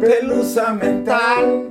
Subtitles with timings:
[0.00, 1.70] pelusa mental.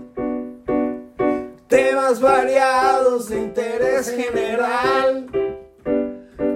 [1.67, 5.25] Temas variados de interés general.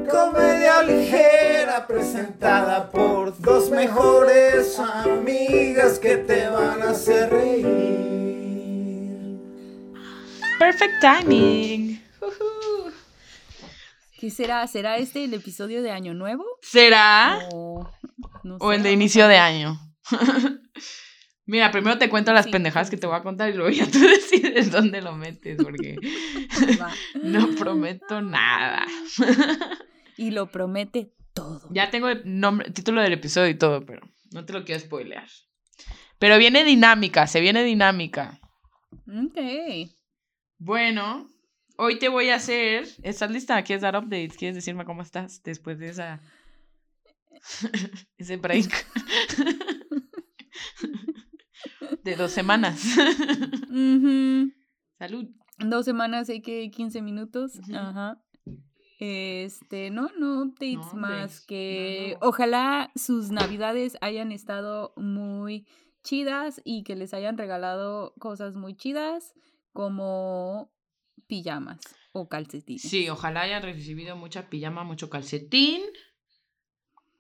[0.09, 7.73] Comedia ligera presentada por dos mejores amigas que te van a hacer reír.
[10.59, 12.01] Perfect timing.
[14.19, 14.65] ¿Qué será?
[14.67, 16.45] ¿Será este el episodio de Año Nuevo?
[16.61, 17.39] ¿Será?
[17.51, 17.89] O,
[18.43, 19.77] no O sé, el de inicio de año.
[21.45, 23.85] Mira, primero te cuento las Sí, pendejadas que te voy a contar y luego ya
[23.89, 25.97] tú decides dónde lo metes, porque
[27.23, 28.85] no prometo nada.
[30.15, 31.67] Y lo promete todo.
[31.71, 35.27] Ya tengo el nombre, título del episodio y todo, pero no te lo quiero spoilear.
[36.19, 38.39] Pero viene dinámica, se viene dinámica.
[39.07, 39.37] Ok.
[40.59, 41.27] Bueno,
[41.75, 42.87] hoy te voy a hacer.
[43.01, 43.61] ¿Estás lista?
[43.63, 44.37] ¿Quieres dar updates?
[44.37, 46.21] ¿Quieres decirme cómo estás después de esa.
[48.17, 48.85] ese break?
[52.03, 52.81] De dos semanas.
[54.99, 55.25] Salud.
[55.59, 57.59] Dos semanas, hay que 15 minutos.
[57.73, 58.21] Ajá.
[58.99, 62.27] Este, no, no updates No más que no, no.
[62.29, 65.67] ojalá sus navidades hayan estado muy
[66.03, 69.33] chidas y que les hayan regalado cosas muy chidas
[69.73, 70.71] como
[71.27, 71.81] pijamas
[72.13, 72.83] o calcetines.
[72.83, 75.81] Sí, ojalá hayan recibido mucha pijama, mucho calcetín.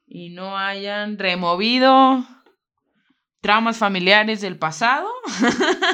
[0.05, 2.23] Y no hayan removido
[3.43, 5.11] traumas familiares del pasado.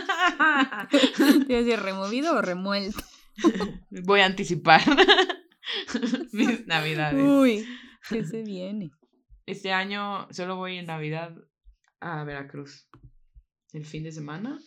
[1.47, 3.03] Decir, removido o remuelto.
[3.89, 4.81] Voy a anticipar
[6.31, 7.22] mis navidades.
[7.22, 7.66] Uy,
[8.08, 8.91] ¿qué se viene?
[9.47, 11.33] Este año solo voy en Navidad
[12.00, 12.88] a Veracruz.
[13.73, 14.59] El fin de semana.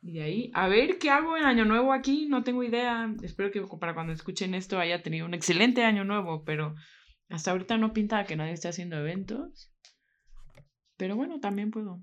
[0.00, 2.26] Y de ahí, a ver qué hago en Año Nuevo aquí.
[2.26, 3.14] No tengo idea.
[3.22, 6.44] Espero que para cuando escuchen esto haya tenido un excelente Año Nuevo.
[6.44, 6.74] Pero
[7.28, 9.70] hasta ahorita no pinta que nadie esté haciendo eventos.
[11.00, 11.98] Pero bueno, también puedo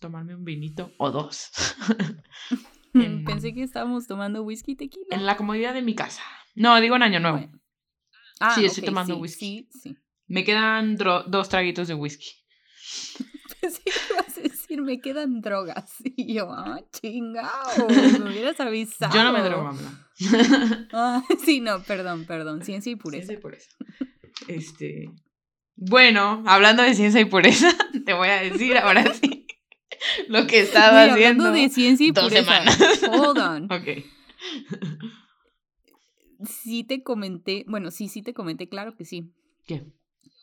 [0.00, 1.50] tomarme un vinito o dos.
[2.94, 5.04] En- Pensé que estábamos tomando whisky y tequila.
[5.10, 6.22] en la comodidad de mi casa.
[6.54, 7.36] No, digo en Año Nuevo.
[7.36, 7.60] Bueno.
[8.40, 9.68] Ah, Sí, estoy tomando sí, whisky.
[9.70, 9.96] Sí, sí.
[10.28, 12.28] Me quedan dos traguitos de whisky.
[13.60, 15.92] Pensé que ibas a decir, me quedan drogas.
[16.16, 19.14] Y yo, ah, chingao, me hubieras avisado.
[19.14, 20.08] Yo no me drogo, mamá.
[20.94, 22.64] Ah, sí, no, perdón, perdón.
[22.64, 23.26] Ciencia y pureza.
[23.26, 23.68] Ciencia y pureza.
[24.48, 25.10] Este.
[25.80, 27.68] Bueno, hablando de ciencia y pureza,
[28.04, 29.46] te voy a decir ahora sí
[30.28, 31.44] lo que estaba Mira, haciendo.
[31.46, 32.44] hablando de ciencia y dos pureza.
[32.64, 33.02] semanas.
[33.10, 33.68] Hold on.
[33.72, 34.04] Ok.
[36.44, 39.32] Sí te comenté, bueno, sí, sí te comenté, claro que sí.
[39.66, 39.84] ¿Qué?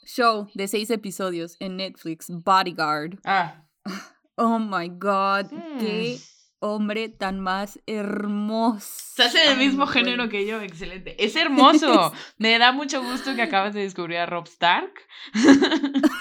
[0.06, 3.20] Show de seis episodios en Netflix, Bodyguard.
[3.24, 3.62] Ah.
[4.38, 5.80] Oh my god, Hmm.
[5.80, 6.18] qué
[6.66, 8.88] hombre tan más hermoso.
[9.10, 11.24] Estás en el mismo género que yo, excelente.
[11.24, 12.12] Es hermoso.
[12.38, 14.92] Me da mucho gusto que acabas de descubrir a Rob Stark.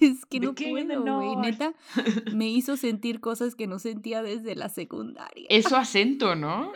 [0.00, 1.36] Es que no puedo, güey.
[1.36, 1.72] Neta,
[2.32, 5.46] me hizo sentir cosas que no sentía desde la secundaria.
[5.48, 6.72] Es su acento, ¿no?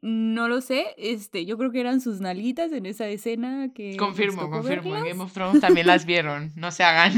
[0.00, 3.96] No lo sé, este, yo creo que eran sus nalitas en esa escena que.
[3.96, 4.96] Confirmo, confirmo.
[4.96, 5.04] En.
[5.04, 6.50] Game of Thrones también las vieron.
[6.56, 7.12] No se hagan.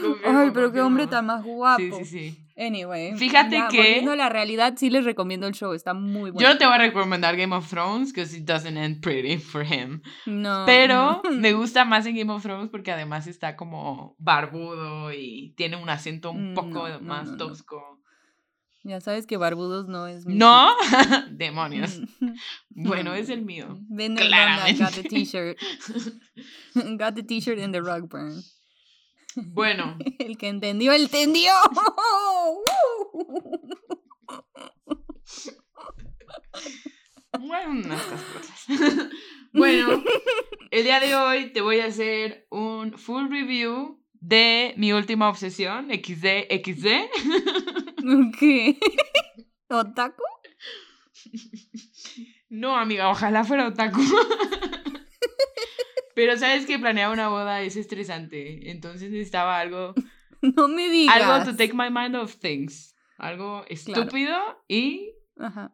[0.00, 1.78] Confirmo, Ay, pero qué hombre tan más guapo.
[1.82, 2.44] Sí, sí, sí.
[2.60, 3.16] Anyway.
[3.16, 6.40] Fíjate ya, que- la realidad, sí les recomiendo el show, está muy bueno.
[6.40, 9.62] Yo no te voy a recomendar Game of Thrones because it doesn't end pretty for
[9.64, 10.02] him.
[10.26, 10.64] No.
[10.66, 15.76] Pero me gusta más en Game of Thrones porque además está como barbudo y tiene
[15.76, 18.00] un acento un Mm, poco no, no, más no, tosco.
[18.84, 20.34] Ya sabes que Barbudos no es mi.
[20.36, 20.70] ¿No?
[21.30, 22.00] Demonios.
[22.70, 23.76] Bueno, es el mío.
[23.88, 24.22] Done that,
[24.78, 25.08] got the Claramente.
[25.08, 25.58] t-shirt.
[26.96, 28.40] got the t-shirt and the rug burn.
[29.46, 31.52] Bueno, El que entendió, entendió.
[37.38, 38.66] bueno, estas cosas.
[39.52, 40.02] Bueno,
[40.70, 45.88] el día de hoy te voy a hacer un full review de mi última obsesión,
[45.90, 46.86] XD, XD.
[48.38, 48.78] ¿Qué?
[49.68, 50.22] ¿Otaku?
[52.48, 54.00] No, amiga, ojalá fuera otaku.
[56.18, 59.94] Pero sabes que planear una boda es estresante, entonces necesitaba algo,
[60.42, 61.14] No me digas.
[61.14, 64.36] algo to take my mind off things, algo estúpido
[64.66, 65.72] y Ajá.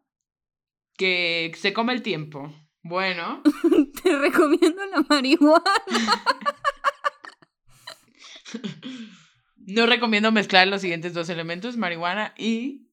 [0.99, 2.53] que se come el tiempo.
[2.83, 3.43] Bueno,
[4.03, 5.65] Te recomiendo la marihuana.
[9.57, 12.91] no recomiendo mezclar los siguientes dos elementos, marihuana y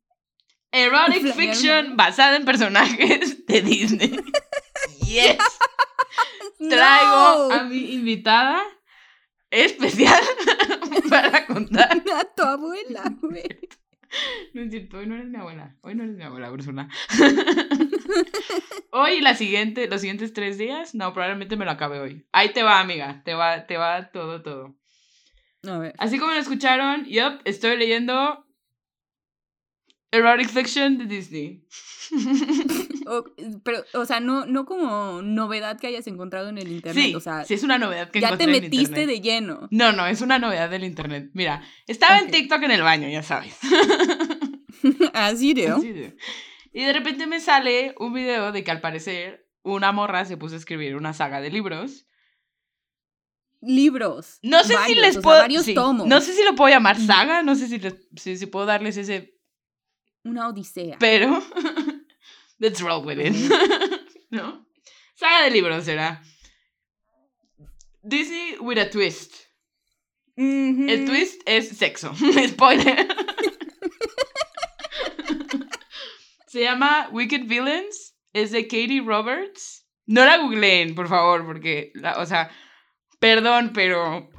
[0.71, 4.18] erotic fiction basada en personajes de Disney.
[5.12, 5.38] Yes.
[6.69, 7.52] Traigo No.
[7.52, 8.62] a mi invitada
[9.50, 10.22] especial
[11.10, 11.92] para contar.
[12.16, 13.44] A tu abuela, güey.
[14.54, 15.75] No es cierto, hoy no eres mi abuela.
[15.81, 16.88] Hoy no eres mi abuela, Ursula.
[18.92, 22.25] hoy la siguiente, los siguientes tres días, no, probablemente me lo acabe hoy.
[22.31, 23.22] Ahí te va, amiga.
[23.24, 24.75] Te va, te va todo, todo.
[25.68, 25.94] A ver.
[25.98, 28.46] Así como lo escucharon, yup, estoy leyendo
[30.12, 31.66] Erotic Fiction de Disney.
[33.08, 33.25] O,
[33.63, 37.04] pero, o sea, no, no como novedad que hayas encontrado en el internet.
[37.06, 39.68] Sí, o sea, sí, es una novedad que ya te en metiste de lleno.
[39.72, 41.30] No, no, es una novedad del internet.
[41.34, 42.31] Mira, estaba en Ok.
[42.31, 43.58] TikTok en el baño, ya sabes.
[45.13, 46.16] Así de.
[46.74, 50.56] Y de repente me sale un video de que al parecer una morra se puso
[50.56, 52.06] a escribir una saga de libros.
[53.62, 54.40] Libros.
[54.42, 55.40] No sé si les o sea, puedo.
[55.40, 56.08] varios sí, tomos.
[56.08, 58.98] No sé si lo puedo llamar saga, no sé si, les- si, si puedo darles
[58.98, 59.40] ese.
[60.24, 60.98] Una odisea.
[61.00, 61.42] Pero.
[62.60, 63.34] Let's roll with it.
[64.30, 64.66] ¿No?
[65.16, 66.22] Saga de libros será.
[68.04, 69.34] Disney with a twist.
[70.38, 72.14] El twist es sexo.
[72.48, 73.08] Spoiler.
[76.48, 78.16] Se llama Wicked Villains.
[78.34, 79.86] Es de Katie Roberts.
[80.06, 82.50] No la googleen, por favor, porque, la- o sea,
[83.20, 84.30] perdón, pero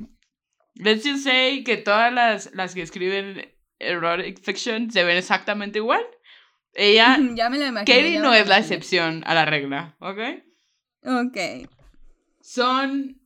[0.75, 3.51] let's just say que todas las, las que escriben
[3.82, 6.05] erotic fiction se ven exactamente igual.
[6.75, 7.84] Ella, Ya me la imagino.
[7.87, 10.19] Katie no es la excepción a la regla, ¿ok?
[11.05, 11.69] Ok.
[12.40, 13.20] Son,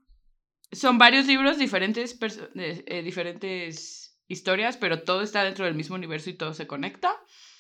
[0.73, 2.19] son varios libros, diferentes,
[2.55, 7.13] eh, eh, diferentes historias, pero todo está dentro del mismo universo y todo se conecta.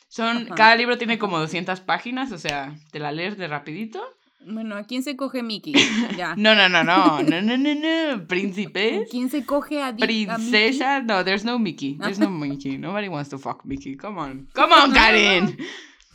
[0.08, 4.02] Son, Ajá, cada libro tiene como 200 páginas, o sea, te la lees de rapidito.
[4.40, 5.74] Bueno, ¿a quién se coge Mickey?
[6.16, 6.34] Ya.
[6.36, 10.26] No, no, no, no, no, no, no, no, ¿A príncipes, quién se coge a, Di-
[10.28, 14.48] a no, there's no Mickey, there's no Mickey, nobody wants to fuck Mickey, come on,
[14.54, 15.56] come on, Karen.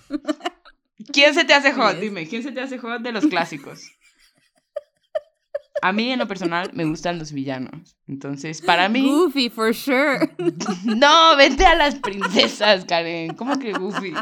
[1.13, 1.97] ¿Quién se te hace hot?
[1.99, 3.91] Dime, ¿quién se te hace hot de los clásicos?
[5.81, 7.95] A mí, en lo personal, me gustan los villanos.
[8.07, 9.01] Entonces, para mí.
[9.07, 10.29] Goofy, for sure.
[10.85, 13.33] No, vete a las princesas, Karen.
[13.35, 14.13] ¿Cómo que Goofy?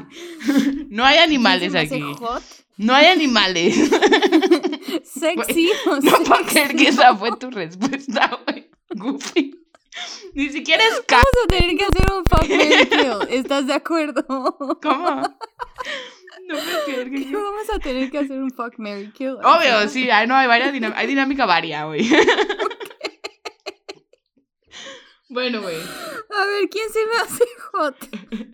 [0.90, 2.20] No hay animales ¿Quién se me aquí.
[2.20, 2.44] hot?
[2.78, 3.76] No hay animales.
[5.04, 8.70] Sexy o No puedo creer que esa fue tu respuesta, güey.
[8.92, 9.56] Goofy.
[10.34, 11.04] Ni siquiera es.
[11.10, 12.24] Vamos a tener que hacer un
[12.58, 13.38] Mary kill.
[13.38, 14.24] ¿Estás de acuerdo?
[14.82, 15.38] ¿Cómo?
[16.50, 17.30] No puedo creer que...
[17.30, 19.38] Que vamos a tener que hacer un fuck Mary kill.
[19.44, 22.10] Obvio, sí, hay, no, hay, varias hay dinámica varia, güey.
[25.32, 25.76] Bueno, güey.
[25.78, 27.96] A ver, ¿quién se me hace hot?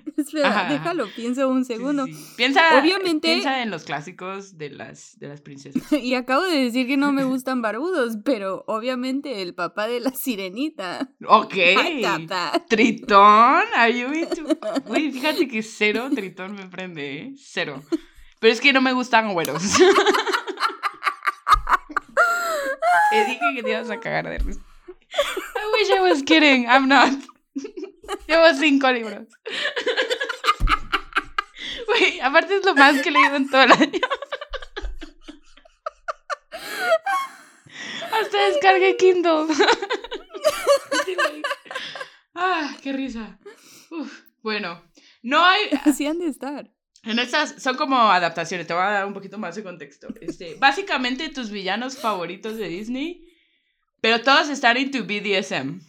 [0.18, 0.74] Espera, Ajá.
[0.74, 2.06] déjalo, pienso un sí, segundo.
[2.06, 2.14] sí.
[2.36, 5.82] Piensa, Obviamente- piensa en los clásicos de las, de las princesas.
[5.94, 10.12] Y acabo de decir que no me gustan barbudos, pero obviamente el papá de la
[10.12, 11.10] sirenita.
[11.28, 11.56] Ok.
[11.56, 12.62] I got that.
[12.68, 14.44] Tritón, are you into...
[14.86, 17.34] Güey, fíjate que cero Tritón me prende, ¿eh?
[17.38, 17.82] Cero.
[18.40, 19.64] Pero es que no me gustan güeros.
[23.12, 24.62] Te dije que te ibas a cagar de risa.
[25.66, 26.68] I wish I was kidding.
[26.68, 27.12] I'm not.
[28.28, 29.28] Llevo cinco libros.
[31.88, 34.00] Güey, aparte es lo más que he leído en todo el año.
[38.12, 39.48] Hasta descargué Kindle.
[42.34, 43.40] Ah, qué risa.
[43.92, 44.84] Uf, bueno,
[45.24, 46.70] no hay, Así han de estar.
[47.04, 50.08] en estas son como adaptaciones, te voy a dar un poquito más de contexto.
[50.22, 53.35] Este, básicamente tus villanos favoritos de Disney,
[54.06, 55.80] pero todos están en tu BDSM.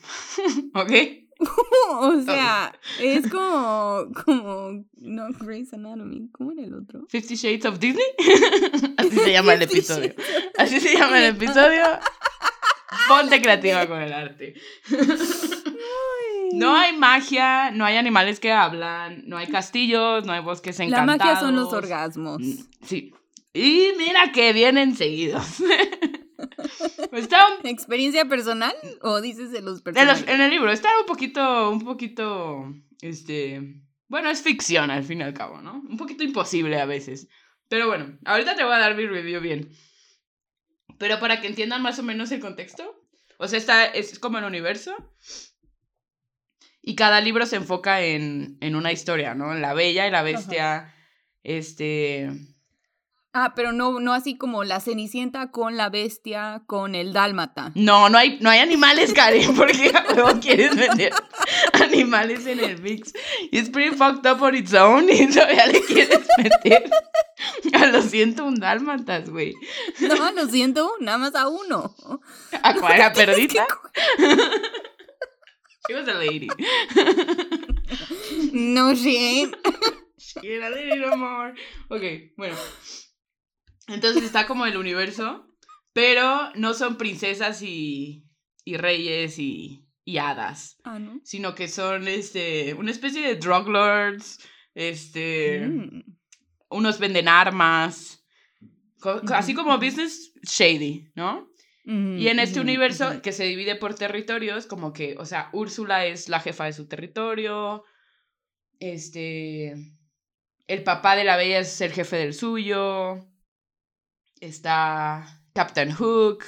[0.74, 0.92] ¿Ok?
[1.88, 7.04] O sea, es como, como, no, Grey's Anatomy, ¿cómo era el otro?
[7.10, 8.06] Fifty Shades of Disney.
[8.96, 10.14] Así se llama el episodio.
[10.56, 11.84] Así se llama el episodio.
[13.06, 14.54] Ponte creativa con el arte.
[16.52, 20.84] No hay magia, no hay animales que hablan, no hay castillos, no hay bosques La
[20.86, 21.18] encantados.
[21.18, 22.40] magia son los orgasmos.
[22.40, 23.12] Mm, Sí.
[23.52, 25.62] Y mira que vienen seguidos.
[27.12, 30.26] Está un- ¿Experiencia personal o dices de los personajes?
[30.28, 35.24] en el libro, está un poquito, un poquito, este, bueno, es ficción al fin y
[35.24, 35.82] al cabo, ¿no?
[35.88, 37.28] Un poquito imposible a veces.
[37.68, 39.70] Pero bueno, ahorita te voy a dar mi review bien.
[40.98, 43.02] Pero para que entiendan más o menos el contexto,
[43.38, 44.94] o sea, está, es como el universo.
[46.82, 49.52] Y cada libro se enfoca en, en una historia, ¿no?
[49.54, 50.94] La Bella y la Bestia,
[51.42, 52.30] este...
[53.38, 57.70] Ah, pero no, no así como la Cenicienta con la bestia, con el dálmata.
[57.74, 61.12] No, no hay, no hay animales, Karen, porque a huevo quieres meter
[61.74, 63.12] animales en el mix.
[63.52, 66.90] It's pretty fucked up on its own y todavía le quieres meter
[67.74, 69.54] a los 101 dálmatas, güey.
[70.00, 71.94] No, lo siento, nada más a uno.
[72.62, 73.66] ¿A cuál perdita?
[75.86, 76.48] She was a lady.
[78.54, 79.52] No shame.
[80.16, 81.54] She ain't a lady no more.
[81.90, 82.56] Ok, bueno.
[83.88, 85.46] Entonces está como el universo,
[85.92, 88.24] pero no son princesas y,
[88.64, 90.78] y reyes y, y hadas.
[90.84, 91.20] Ah, ¿no?
[91.24, 94.38] sino que son este una especie de drug lords,
[94.74, 96.02] este Mm.
[96.68, 98.24] unos venden armas,
[99.00, 99.84] co- así como Ujú.
[99.84, 101.48] business shady, ¿no?
[102.18, 106.28] Y en este universo que se divide por territorios, como que, o sea, Úrsula es
[106.28, 107.84] la jefa de su territorio,
[108.80, 109.74] este,
[110.66, 113.24] el papá de la bella es el jefe del suyo,
[114.40, 116.44] está Captain Hook,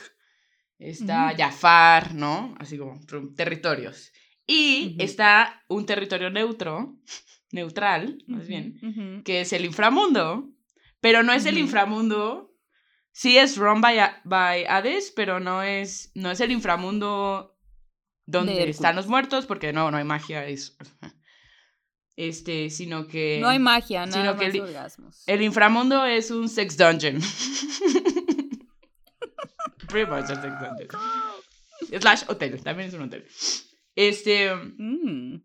[0.79, 1.35] está.
[1.37, 2.55] Jafar, ¿no?
[2.59, 3.01] Así como
[3.35, 4.13] territorios.
[4.47, 6.97] Y está un territorio neutro,
[7.53, 10.51] neutral, más bien, que es el inframundo,
[11.01, 12.55] pero no es el inframundo.
[13.13, 17.59] Sí es run by, Hades, pero no es, no es el inframundo
[18.27, 20.77] donde De están los muertos, porque no, no hay magia, es,
[22.21, 25.23] este, sino que No hay magia, sino nada que más el- orgasmos.
[25.27, 27.21] el inframundo es un sex dungeon.
[29.89, 30.89] Pretty much a sex dungeon.
[32.01, 33.25] Slash hotel, también es un hotel.
[33.95, 35.41] Este, Mm.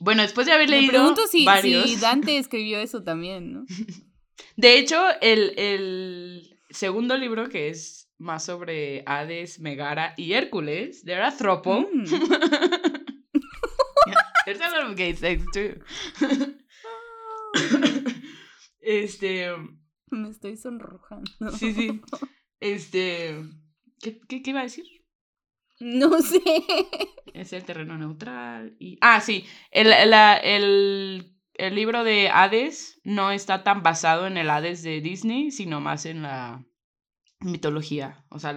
[0.00, 1.88] bueno, después de haber Me leído pregunto si, varios...
[1.90, 3.64] si Dante escribió eso también, ¿no?
[4.56, 11.16] De hecho, el, el segundo libro, que es más sobre Hades, Megara y Hércules, de
[11.16, 11.88] Athropo.
[11.92, 12.04] Mm.
[14.82, 15.74] Lot of gay sex too.
[18.80, 19.48] este,
[20.10, 21.30] Me estoy sonrojando.
[21.58, 22.00] sí, sí.
[22.60, 23.42] Este,
[24.00, 24.84] ¿qué, qué, qué iba a decir?
[25.80, 26.40] No sé.
[27.34, 28.76] Es el terreno neutral.
[28.78, 29.44] Y, ah, sí.
[29.72, 35.00] El, la- el, el libro de Hades no está tan basado en el Hades de
[35.00, 36.64] Disney, sino más en la
[37.42, 38.24] mitología.
[38.30, 38.56] O sea,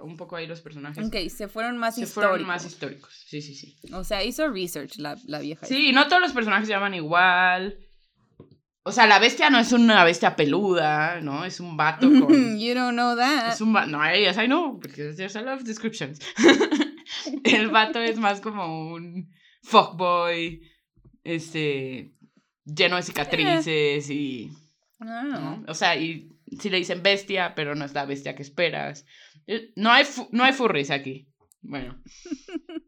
[0.00, 2.30] un poco ahí los personajes Ok, se fueron más se históricos.
[2.30, 3.24] fueron más históricos.
[3.26, 3.76] Sí, sí, sí.
[3.92, 5.66] O sea, hizo research la, la vieja.
[5.66, 7.78] Sí, y no todos los personajes se llaman igual.
[8.84, 11.44] O sea, la bestia no es una bestia peluda, ¿no?
[11.44, 12.58] Es un vato con...
[12.58, 13.52] You don't know that.
[13.52, 13.88] Es un vato...
[13.88, 16.18] No, yes, I know, because there's a lot of descriptions.
[17.44, 19.30] El vato es más como un
[19.62, 20.62] fuckboy,
[21.22, 22.14] este,
[22.64, 24.50] lleno de cicatrices y...
[24.98, 25.22] Ah.
[25.22, 25.64] ¿no?
[25.68, 29.06] O sea, y si le dicen bestia, pero no es la bestia que esperas.
[29.46, 31.28] Eh, No hay, no hay furries aquí.
[31.60, 32.00] Bueno.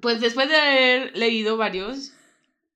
[0.00, 2.14] Pues después de haber leído varios,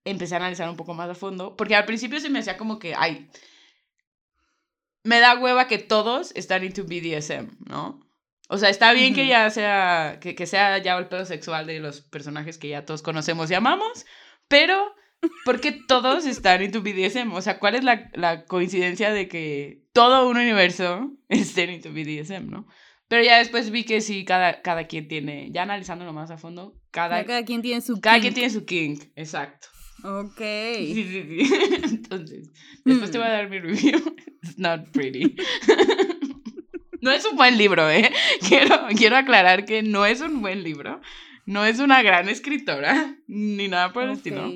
[0.05, 2.79] empecé a analizar un poco más a fondo, porque al principio se me hacía como
[2.79, 3.31] que, ay,
[5.03, 8.07] me da hueva que todos están into BDSM, ¿no?
[8.49, 11.81] O sea, está bien que ya sea, que, que sea ya el pedo sexual de
[11.81, 14.05] los personajes que ya todos conocemos y amamos,
[14.47, 14.95] pero
[15.45, 17.33] ¿por qué todos están into BDSM?
[17.33, 22.51] O sea, ¿cuál es la, la coincidencia de que todo un universo esté into BDSM,
[22.51, 22.67] no?
[23.09, 26.81] Pero ya después vi que sí, cada, cada quien tiene, ya analizándolo más a fondo,
[26.91, 28.23] cada, cada quien tiene su cada kink.
[28.23, 29.69] quien tiene su king, exacto.
[30.03, 30.39] Ok.
[30.39, 31.55] Sí, sí, sí.
[31.85, 32.51] Entonces,
[32.85, 34.17] después te voy a dar mi review.
[34.43, 35.37] It's not pretty.
[37.01, 38.11] No es un buen libro, ¿eh?
[38.49, 41.01] Quiero, quiero aclarar que no es un buen libro.
[41.45, 44.51] No es una gran escritora, ni nada por el estilo.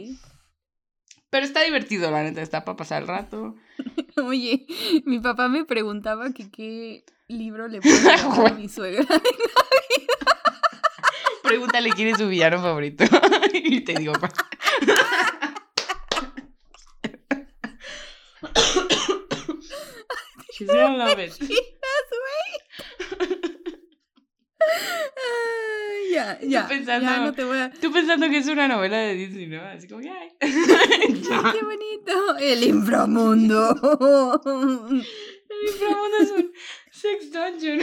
[1.30, 3.54] Pero está divertido, la neta, está para pasar el rato.
[4.16, 4.66] Oye,
[5.04, 9.06] mi papá me preguntaba que qué libro le puedo a mi suegra.
[11.44, 13.04] Pregúntale quién es su villano favorito.
[13.54, 14.28] y te digo, pa.
[20.52, 21.32] She's gonna love it.
[26.12, 26.66] Ya, ya.
[26.66, 27.70] pensando- Ya no te voy a.
[27.70, 29.62] Tú pensando que es una novela de Disney, ¿no?
[29.62, 30.28] Así como, ay.
[30.40, 32.36] Qué bonito.
[32.40, 33.70] El inframundo.
[35.50, 36.52] El inframundo es un
[36.90, 37.80] sex dungeon.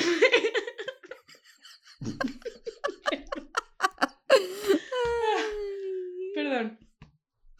[6.33, 6.79] Perdón.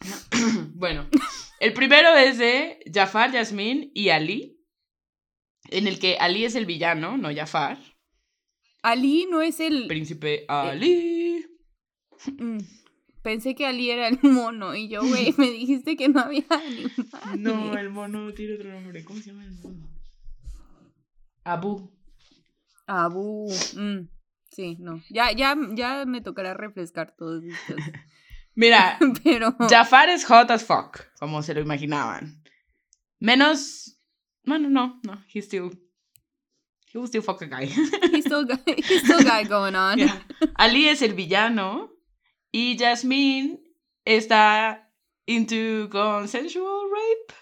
[0.74, 1.08] bueno,
[1.60, 4.60] el primero es de Jafar, Yasmín y Ali,
[5.70, 7.78] en el que Ali es el villano, no Jafar.
[8.82, 9.86] Ali no es el.
[9.88, 11.44] Príncipe Ali.
[12.38, 12.58] Mm,
[13.22, 16.92] Pensé que Ali era el mono y yo, güey, me dijiste que no había animales.
[17.38, 19.04] No, el mono tiene otro nombre.
[19.04, 19.88] ¿Cómo se llama el mono?
[21.44, 21.90] Abu.
[22.86, 23.48] Abu.
[23.76, 24.08] mm,
[24.50, 25.02] Sí, no.
[25.10, 27.76] Ya, ya, ya me tocará refrescar todos estos.
[28.54, 29.54] Mira, Pero.
[29.68, 32.42] Jafar es hot as fuck, como se lo imaginaban.
[33.20, 34.00] Menos.
[34.44, 35.22] Bueno, no, no.
[35.32, 35.70] He's still.
[36.92, 37.68] He will still fuck a guy.
[38.28, 39.98] Still got, he's still got going on.
[39.98, 40.18] Yeah.
[40.56, 41.90] Ali es el villano.
[42.52, 43.58] Y Jasmine
[44.06, 44.88] está
[45.26, 47.32] into consensual rape.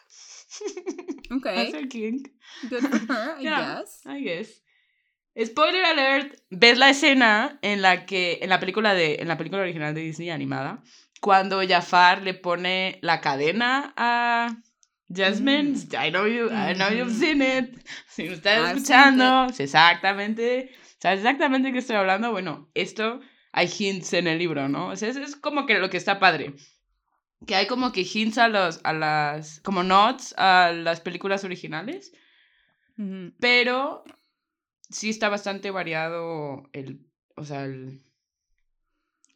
[1.28, 1.72] That's Okay.
[1.72, 2.30] her kink.
[2.70, 3.78] Good for her, I Yeah.
[3.80, 4.00] guess.
[4.06, 4.62] I guess.
[5.44, 9.60] Spoiler alert, ves la escena en la que en la película de en la película
[9.62, 10.82] original de Disney animada
[11.20, 14.56] cuando Jafar le pone la cadena a
[15.08, 15.74] Jasmine.
[15.74, 15.94] Mm.
[16.06, 17.18] I know you, I know you've Mhm.
[17.20, 17.86] seen it.
[18.08, 20.70] Si lo estás I've escuchando, exactamente,
[21.00, 22.32] sabes exactamente de qué estoy hablando.
[22.32, 23.20] Bueno, esto
[23.52, 24.88] hay hints en el libro, ¿no?
[24.88, 26.54] O sea, es, es como que lo que está padre.
[27.46, 32.12] Que hay como que hints a los a las como nods a las películas originales
[32.98, 33.32] Ujú.
[33.38, 34.04] pero
[34.88, 37.00] sí está bastante variado el,
[37.36, 38.02] o sea, el,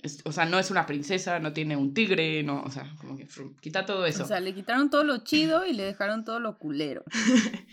[0.03, 3.17] es- o sea, no es una princesa, no tiene un tigre, no, o sea, como
[3.17, 3.27] que
[3.61, 4.25] quita todo eso.
[4.25, 7.05] O sea, le quitaron todo lo chido y le dejaron todo lo culero.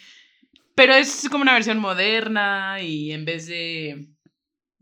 [0.75, 4.09] Pero es como una versión moderna y en vez de...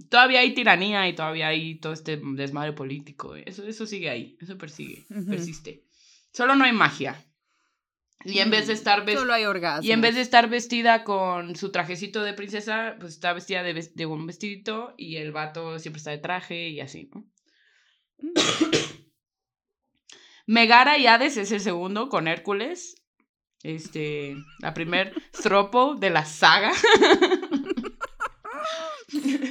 [0.09, 3.33] Todavía hay tiranía y todavía hay todo este desmadre político.
[3.35, 5.85] Eso, eso sigue ahí, eso persigue, persiste.
[6.33, 7.23] Solo no hay magia.
[8.25, 9.85] Y en vez de estar ves- Solo hay orgasmos.
[9.85, 13.73] y en vez de estar vestida con su trajecito de princesa, pues está vestida de,
[13.93, 17.23] de un vestidito y el vato siempre está de traje y así, ¿no?
[20.47, 22.95] Megara y Hades es el segundo con Hércules.
[23.63, 26.71] Este, la primer throuple de la saga.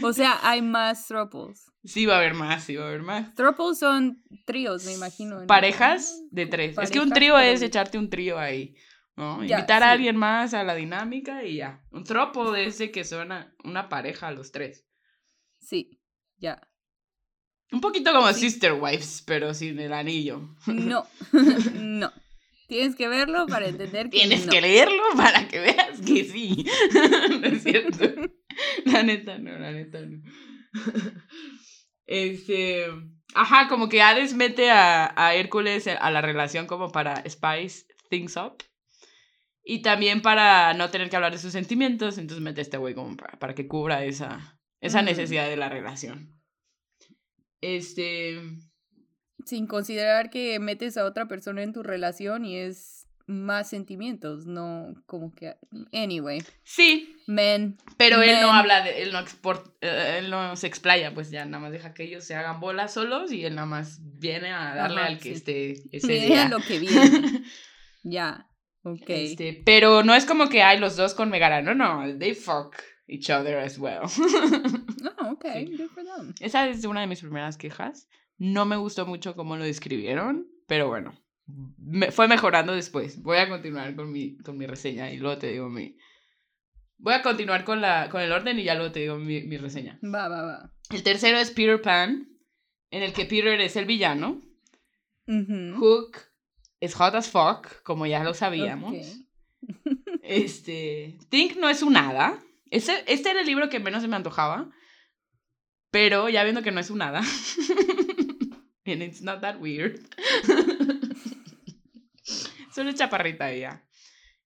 [0.02, 1.72] O sea, hay más tropos.
[1.84, 3.34] Sí, va a haber más, sí, va a haber más.
[3.34, 5.40] Tropos son tríos, me imagino.
[5.40, 5.46] ¿no?
[5.46, 6.76] Parejas de tres.
[6.78, 8.74] es que un trío es echarte un trío ahí.
[9.16, 9.44] ¿no?
[9.44, 11.82] Ya, Invitar a alguien más a la dinámica y ya.
[11.90, 14.86] Un tropo es de que suena una pareja a los tres.
[15.58, 16.00] Sí,
[16.36, 16.60] ya.
[17.74, 18.48] Un poquito como Sí.
[18.50, 20.48] Sister Wives, pero sin el anillo.
[20.66, 21.06] No,
[21.74, 22.12] no.
[22.68, 24.52] Tienes que verlo para entender que Tienes no.
[24.52, 26.64] que leerlo para que veas que sí.
[27.40, 28.30] no es cierto.
[28.86, 30.22] La neta no, la neta no.
[32.06, 32.86] Este.
[33.34, 38.36] Ajá, como que Hades mete a, a Hércules a la relación como para spice things
[38.36, 38.62] up.
[39.64, 42.94] Y también para no tener que hablar de sus sentimientos, entonces mete a este güey
[42.94, 45.06] como para, para que cubra esa, esa Mm.
[45.06, 46.38] necesidad de la relación.
[47.64, 48.40] Este.
[49.44, 54.94] Sin considerar que metes a otra persona en tu relación y es más sentimientos, no
[55.06, 55.56] como que...
[55.92, 57.78] Anyway, Sí, men.
[57.96, 61.44] Pero él no habla de, él no export, eh, él no se explaya, pues ya
[61.46, 64.74] nada más deja que ellos se hagan bolas solos y él nada más viene a
[64.74, 65.34] darle Ajá, al que sí.
[65.34, 66.48] esté ese día.
[66.48, 67.42] lo que viene.
[68.06, 68.50] Ya,
[68.82, 69.08] ok.
[69.08, 72.76] Este, pero no es como que hay los dos con Megara, no, no, they fuck
[73.06, 74.02] each other as well.
[75.18, 75.76] Ah, ok, Sí.
[75.76, 76.34] good for them.
[76.40, 78.08] Esa es una de mis primeras quejas.
[78.38, 81.14] No me gustó mucho cómo lo describieron, pero bueno,
[81.78, 83.22] me, fue mejorando después.
[83.22, 85.96] Voy a continuar con mi, con mi reseña y luego te digo mi...
[86.96, 89.56] Voy a continuar con, la, con el orden y ya luego te digo mi, mi
[89.58, 89.98] reseña.
[90.02, 90.72] Va, va, va.
[90.90, 92.28] El tercero es Peter Pan,
[92.90, 94.40] en el que Peter es el villano.
[95.26, 96.18] Hook
[96.80, 98.94] es hot as fuck, como ya lo sabíamos.
[100.22, 101.18] Este.
[101.28, 102.38] Think no es un hada.
[102.74, 104.70] Ese- este era el libro que menos se me antojaba.
[105.90, 107.20] Pero ya viendo que no es un hada.
[108.86, 110.00] And it's not that weird.
[112.74, 113.84] Solo es chaparrita ella.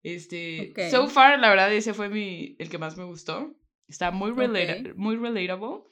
[0.02, 0.70] Este.
[0.72, 0.90] Ok.
[0.90, 3.54] So far, la verdad, ese fue mi, el que más me gustó.
[3.88, 4.96] Está muy, relata- Ok.
[4.96, 5.82] muy relatable.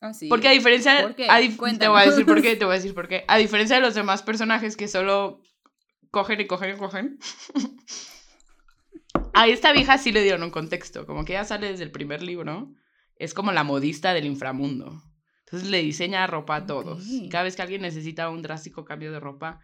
[0.00, 0.28] Ah, sí.
[0.28, 1.02] Porque a diferencia.
[1.02, 3.24] ¿Por a dif- te voy a decir por qué, te voy a decir por qué.
[3.28, 5.42] A diferencia de los demás personajes que solo
[6.10, 7.18] cogen y cogen y cogen.
[9.34, 11.06] A esta vieja sí le dieron un contexto.
[11.06, 12.72] Como que ella sale desde el primer libro.
[13.16, 15.02] Es como la modista del inframundo.
[15.46, 17.06] Entonces le diseña ropa a todos.
[17.06, 17.32] Y Ok.
[17.32, 19.60] Cada vez que alguien necesita un drástico cambio de ropa.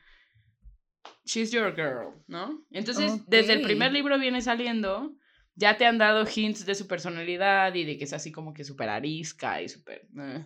[1.24, 2.64] She's your girl, ¿no?
[2.70, 5.14] Entonces, desde el primer libro viene saliendo.
[5.54, 8.64] Ya te han dado hints de su personalidad y de que es así como que
[8.64, 10.06] súper arisca y súper...
[10.18, 10.44] eh.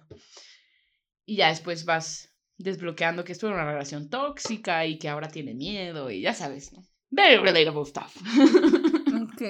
[1.25, 5.55] Y ya después vas desbloqueando que esto era una relación tóxica y que ahora tiene
[5.55, 6.83] miedo y ya sabes, ¿no?
[7.11, 8.17] Very relatable stuff.
[9.23, 9.43] Ok.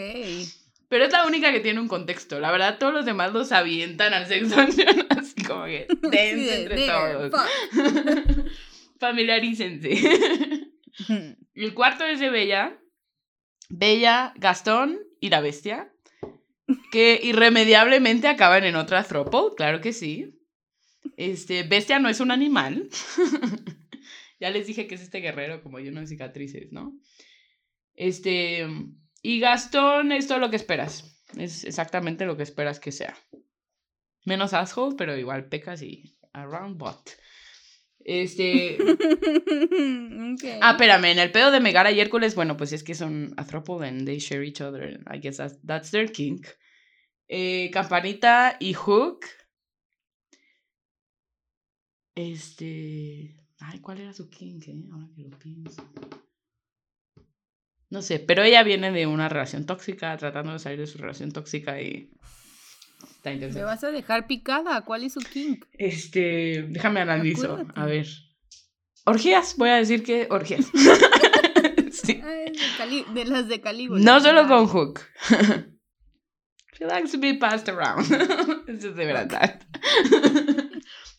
[0.88, 2.40] Pero es la única que tiene un contexto.
[2.40, 4.56] La verdad, todos los demás los avientan al sexo
[5.10, 7.32] así como que dense de, entre todos.
[8.98, 9.90] Familiarícense.
[11.54, 12.78] El cuarto es de Bella.
[13.68, 15.92] Bella, Gastón y la bestia.
[16.90, 20.40] Que irremediablemente acaban en otra throuple, claro que sí.
[21.16, 22.88] Este, bestia no es un animal.
[24.40, 26.98] ya les dije que es este guerrero como lleno de cicatrices, ¿no?
[28.00, 28.66] Este,
[29.20, 31.22] y Gastón es todo lo que esperas.
[31.36, 33.14] Es exactamente lo que esperas que sea.
[34.24, 37.10] Menos asshole, pero igual pecas y around bot.
[37.98, 38.78] Este.
[40.62, 43.44] Ah, espérame, en el pedo de Megara y Hércules, bueno, pues es que son a
[43.44, 44.98] throuple and they share each other.
[45.12, 46.46] I guess that's, that's their kink.
[47.28, 49.26] Eh, Campanita y Hook.
[52.14, 53.36] Este.
[53.58, 54.84] Ay, ¿cuál era su kink, eh?
[54.90, 55.82] Ahora que lo pienso.
[57.90, 61.32] No sé, pero ella viene de una relación tóxica, tratando de salir de su relación
[61.32, 62.10] tóxica y.
[63.16, 63.64] Está Me interesante.
[63.64, 64.80] vas a dejar picada.
[64.82, 65.64] ¿Cuál es su kink?
[65.72, 66.66] Este.
[66.68, 67.66] Déjame analizo.
[67.74, 68.06] A ver.
[69.04, 70.66] Orgías, voy a decir que orgías.
[71.92, 72.20] sí.
[72.22, 74.00] Ah, de, las de Calígula.
[74.00, 75.00] No solo con Hook.
[76.78, 78.06] She likes to be passed around.
[78.68, 79.60] Eso es de verdad.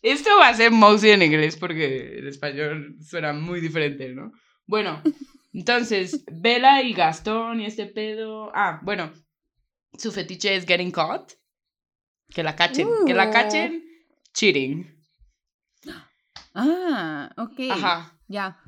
[0.02, 4.32] Esto va a ser mostly en inglés porque el español suena muy diferente, ¿no?
[4.66, 5.00] Bueno,
[5.52, 8.50] entonces, Bella y Gastón y este pedo.
[8.54, 9.12] Ah, bueno,
[9.98, 11.32] su fetiche es getting caught,
[12.34, 12.88] Que la cachen.
[13.06, 13.32] Que la Uh.
[13.32, 13.84] cachen
[14.32, 14.86] cheating.
[16.54, 17.70] Ah, ok.
[17.70, 18.18] Ajá.
[18.28, 18.58] Ya.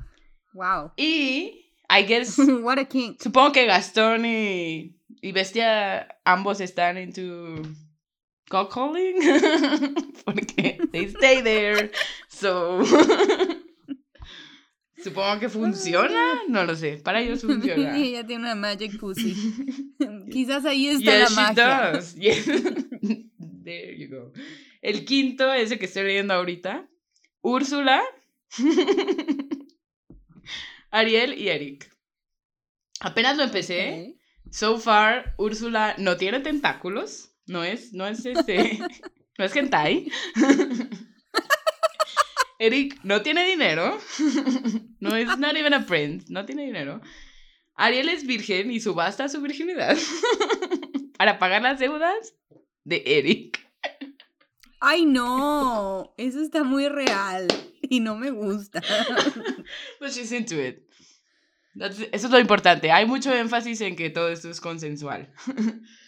[0.53, 0.91] Wow.
[0.97, 3.15] Y, I guess, What a king.
[3.19, 7.61] supongo que Gastón y, y Bestia ambos están into
[8.49, 9.15] call calling.
[10.25, 11.91] Porque they stay there.
[12.29, 12.81] So.
[15.03, 16.41] supongo que funciona.
[16.47, 16.97] No lo sé.
[16.97, 17.97] Para ellos funciona.
[17.97, 19.35] Ella tiene una magic pussy.
[20.31, 21.91] Quizás ahí está Yes, la she magia.
[21.91, 22.15] does.
[22.15, 22.45] Yes.
[23.63, 24.31] There you go.
[24.81, 26.87] El quinto, ese que estoy leyendo ahorita.
[27.41, 28.01] Úrsula,
[30.91, 31.91] Ariel y Eric.
[32.99, 34.17] Apenas lo empecé.
[34.51, 37.31] So far, Úrsula no tiene tentáculos.
[37.47, 38.79] No es, no es este.
[39.37, 40.11] no es hentai.
[42.59, 43.97] Eric no tiene dinero.
[44.99, 46.27] no es not even a prince.
[46.29, 47.01] No tiene dinero.
[47.75, 49.97] Ariel es virgen y subasta su virginidad
[51.17, 52.33] para pagar las deudas
[52.85, 53.59] de Eric.
[54.79, 56.13] Ay, no.
[56.17, 57.47] Eso está muy real.
[57.81, 58.81] Y no me gusta.
[59.99, 60.79] But she's into it.
[61.75, 62.91] That's- eso es lo importante.
[62.91, 65.33] Hay mucho énfasis en que todo esto es consensual.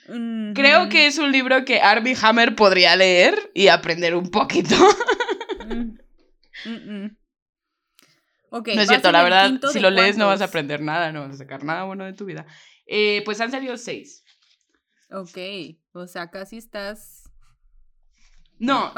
[0.08, 0.90] Creo Ujú.
[0.90, 4.76] que es un libro que Armie Hammer podría leer y aprender un poquito.
[5.68, 5.98] Mm.
[6.66, 7.18] Mm-mm.
[8.50, 11.22] Ok, no es cierto, la verdad, si lo lees no vas a aprender nada, no
[11.22, 12.46] vas a sacar nada bueno de tu vida.
[12.86, 14.24] Eh, pues han salido seis.
[15.12, 15.38] Ok,
[15.94, 17.24] o sea, casi estás.
[18.60, 18.92] No,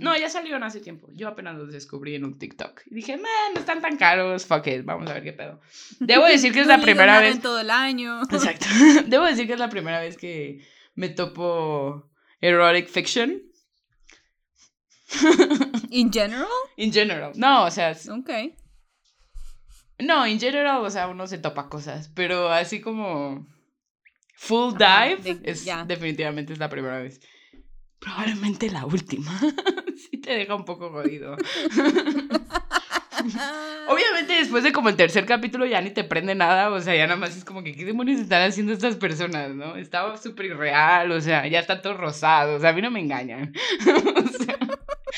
[0.00, 1.08] no, ya salieron hace tiempo.
[1.14, 2.82] Yo apenas los descubrí en un TikTok.
[2.86, 5.60] Y dije, man, no están tan caros, fuck it, vamos a ver qué pedo.
[6.00, 7.36] Debo decir que es No la primera vez.
[7.36, 8.20] en todo el año.
[8.30, 8.66] Exacto.
[9.06, 13.42] Debo decir que es la primera vez que me topo erotic fiction.
[15.90, 16.46] In general?
[16.76, 17.32] In general.
[17.36, 18.30] No, o sea, Ok.
[20.00, 23.46] no, in general, o sea, uno se topa cosas, pero así como
[24.36, 27.20] full dive de- es definitivamente es la primera vez.
[27.98, 29.32] Probablemente la última.
[30.10, 31.36] sí te deja un poco jodido.
[33.88, 37.06] Obviamente después de como el tercer capítulo ya ni te prende nada, o sea, ya
[37.06, 39.74] nada más es como que qué demonios están haciendo estas personas, ¿no?
[39.76, 43.00] Estaba súper irreal, o sea, ya está todo rosado, o sea, a mí no me
[43.00, 43.52] engañan.
[43.84, 44.56] o sea,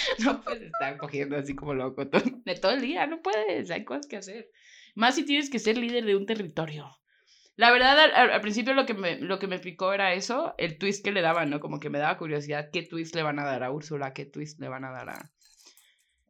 [0.25, 3.85] no puedes estar cogiendo así como loco todo, de todo el día, no puedes, hay
[3.85, 4.51] cosas que hacer.
[4.95, 7.01] Más si tienes que ser líder de un territorio.
[7.57, 11.05] La verdad, al, principio lo que, me, lo que me picó era eso, el twist
[11.05, 11.61] que le daban, ¿no?
[11.61, 14.61] Como que me daba curiosidad qué twist le van a dar a Úrsula, qué twist
[14.61, 15.33] le van a dar a...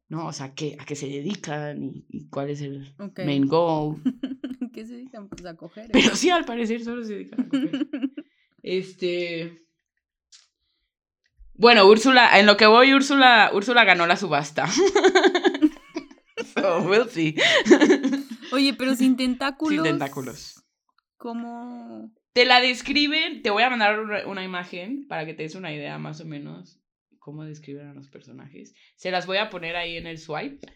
[0.08, 0.26] ¿No?
[0.26, 4.02] O sea, ¿qué, a qué se dedican y, y cuál es el main goal.
[4.72, 5.28] ¿Qué se dedican?
[5.28, 5.84] Pues a coger.
[5.84, 5.90] ¿eh?
[5.92, 7.86] Pero sí, al parecer solo se dedican a coger.
[8.62, 9.69] Este...
[11.60, 14.66] Bueno, Úrsula, en lo que voy, Úrsula, Úrsula ganó la subasta.
[16.54, 17.36] so, we'll see.
[18.50, 19.74] Oye, pero sin tentáculos.
[19.74, 20.64] Sin tentáculos.
[21.18, 22.14] ¿Cómo?
[22.32, 25.98] Te la describen, te voy a mandar una, imagen para que te des una idea
[25.98, 26.80] más o menos
[27.18, 28.72] cómo describen a los personajes.
[28.96, 30.66] Se las voy a poner ahí en el swipe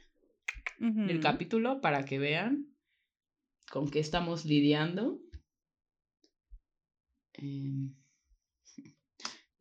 [0.78, 1.22] del Ujú.
[1.22, 2.66] capítulo para que vean
[3.70, 5.18] con qué estamos lidiando.
[7.32, 7.94] Em,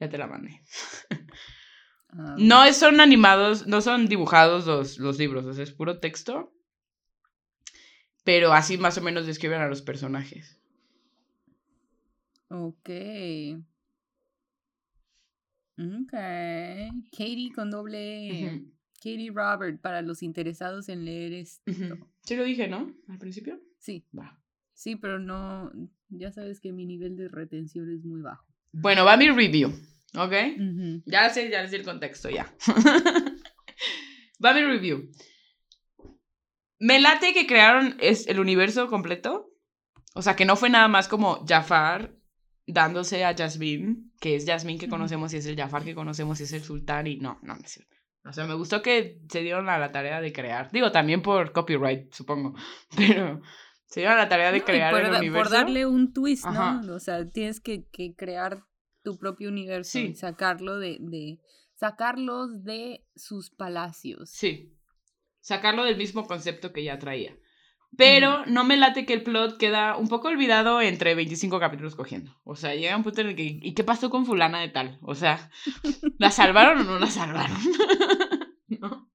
[0.06, 0.62] ya te la mandé.
[2.10, 6.54] Ah, No son animados, no son dibujados los, los libros, o sea, es puro texto.
[8.24, 10.60] Pero así más o menos describen a los personajes.
[12.50, 12.90] Ok.
[15.78, 16.14] Ok.
[17.12, 18.32] Katie con doble.
[18.32, 21.70] Ujú, Katie Robert para los interesados en leer esto.
[21.70, 22.08] ujú.
[22.24, 22.94] Sí lo dije, ¿no?
[23.10, 23.60] Al principio.
[23.80, 24.40] Sí, Va.
[24.74, 25.72] sí, pero no.
[26.10, 28.46] Ya sabes que mi nivel de retención es muy bajo.
[28.72, 29.74] Bueno, va mi review,
[30.16, 30.34] ¿ok?
[30.58, 31.04] Ujú.
[31.06, 32.54] Ya sé, ya sé el contexto, ya.
[34.44, 35.10] va mi review.
[36.80, 39.50] Me late que crearon es el universo completo.
[40.16, 42.16] O sea, que no fue nada más como Jafar
[42.68, 46.44] dándose a Jasmine, que es Jasmine que conocemos y es el Jafar que conocemos y
[46.44, 47.96] es el sultán y no, no, no es cierto.
[48.26, 50.72] O sea, me gustó que se dieron a la tarea de crear.
[50.72, 52.56] Digo, también por copyright, supongo.
[52.96, 53.42] Pero
[53.86, 55.50] se dieron a la tarea de No, crear por, el universo.
[55.50, 56.82] por darle un twist, Ajá.
[56.84, 56.96] ¿no?
[56.96, 58.64] O sea, tienes que, que crear
[59.04, 60.08] tu propio universo Sí.
[60.12, 61.40] y sacarlo de, de.
[61.76, 64.30] sacarlos de sus palacios.
[64.30, 64.74] Sí.
[65.42, 67.36] Sacarlo del mismo concepto que ya traía.
[67.96, 72.32] Pero no me late que el plot queda un poco olvidado entre 25 capítulos cogiendo.
[72.44, 73.60] O sea, llega un punto en el que.
[73.62, 74.98] ¿Y qué pasó con Fulana de tal?
[75.02, 75.52] O sea,
[76.18, 77.58] ¿la salvaron o no la salvaron?
[78.68, 79.12] ¿No?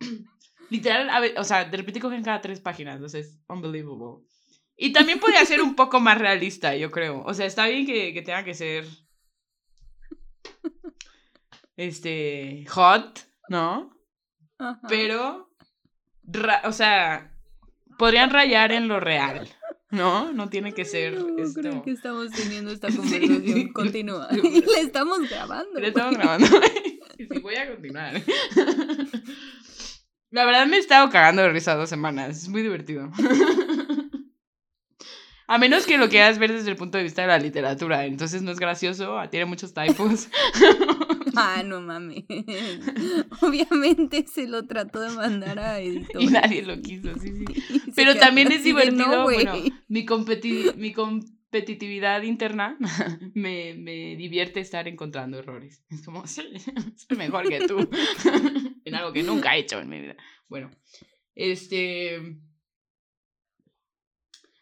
[0.70, 3.00] Literal, a ver, o sea, de repente cogen cada tres páginas.
[3.00, 4.24] O sea, es unbelievable.
[4.76, 7.22] Y también podría ser un poco más realista, yo creo.
[7.24, 8.84] O sea, está bien que, que tenga que ser.
[11.76, 12.64] Este.
[12.70, 13.90] Hot, ¿no?
[14.58, 14.80] Ajá.
[14.88, 15.50] Pero,
[16.64, 17.34] o sea,
[17.98, 19.48] podrían rayar en lo real.
[19.90, 21.60] No, no tiene que ser No, esto.
[21.60, 23.42] creo que estamos teniendo esta conversación.
[23.44, 23.72] sí.
[23.72, 24.28] Continúa.
[24.32, 25.80] Y le estamos grabando.
[25.80, 26.46] Le estamos grabando.
[27.16, 28.20] Y sí, voy a continuar.
[30.32, 32.38] La verdad me he estado cagando de risa dos semanas.
[32.38, 33.08] Es muy divertido.
[35.46, 38.06] A menos que lo quieras ver desde el punto de vista de la literatura.
[38.06, 39.14] Entonces no es gracioso.
[39.30, 40.28] Tiene muchos typos.
[41.36, 42.22] Ah, no mames.
[43.40, 46.22] Obviamente se lo trató de mandar a editor.
[46.22, 47.08] Y nadie lo quiso.
[47.18, 47.80] Sí, sí.
[47.96, 49.24] Pero también es divertido.
[49.24, 49.54] Bueno,
[49.88, 52.78] mi, competi- mi competitividad interna
[53.34, 55.82] me, me divierte estar encontrando errores.
[55.90, 56.42] Es como, sí,
[56.96, 57.88] soy mejor que tú.
[58.84, 60.16] en algo que nunca he hecho en mi vida.
[60.48, 60.70] Bueno,
[61.34, 62.38] este.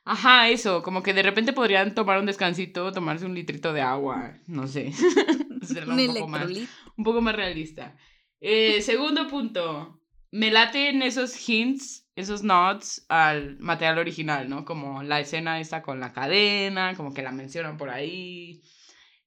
[0.04, 4.34] Ajá, eso, como que de repente podrían tomar un descansito, tomarse un litrito de agua,
[4.46, 4.92] no sé.
[5.86, 6.50] Un un poco más
[6.96, 7.96] un poco más realista.
[8.40, 14.64] Eh, segundo punto, me laten esos hints, esos nods al material original, ¿no?
[14.64, 18.60] Como la escena esta con la cadena, como que la mencionan por ahí.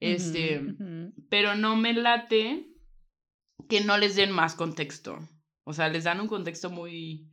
[0.02, 0.62] Este,
[1.30, 2.68] pero no me late
[3.70, 5.18] que no les den más contexto.
[5.64, 7.32] O sea, les dan un contexto muy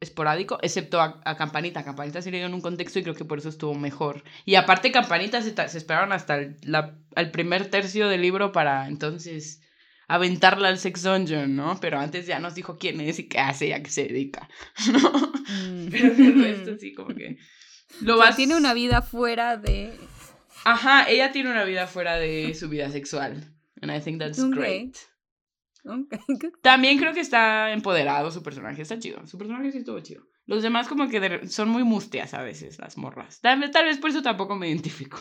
[0.00, 1.84] esporádico, excepto a, a Campanita.
[1.84, 4.22] Campanita sí le dieron un contexto y creo que por eso estuvo mejor.
[4.44, 6.98] Y aparte Campanita se, se esperaron hasta el, la-
[7.32, 9.62] primer tercio del libro para entonces
[10.08, 11.78] aventarla al Sex Dungeon, ¿no?
[11.80, 14.48] Pero antes ya nos dijo quién es y qué hace y a qué se dedica,
[14.92, 15.10] ¿no?
[15.10, 15.88] Mm.
[15.90, 17.38] Pero el resto sí como que...
[18.02, 18.36] Lo O sea, vas...
[18.36, 19.92] tiene una vida fuera de.
[20.64, 23.52] Ajá, ella tiene una vida fuera de su vida sexual.
[23.80, 24.96] And I think that's great.
[26.62, 29.26] También creo que está empoderado su personaje, está chido.
[29.26, 30.24] Su personaje sí estuvo chido.
[30.46, 33.40] Los demás como que son muy mustias a veces, las morras.
[33.40, 35.18] Tal, vez- por eso tampoco me identifico.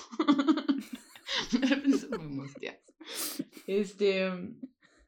[1.99, 2.77] Son muy mustias.
[3.67, 4.31] Este...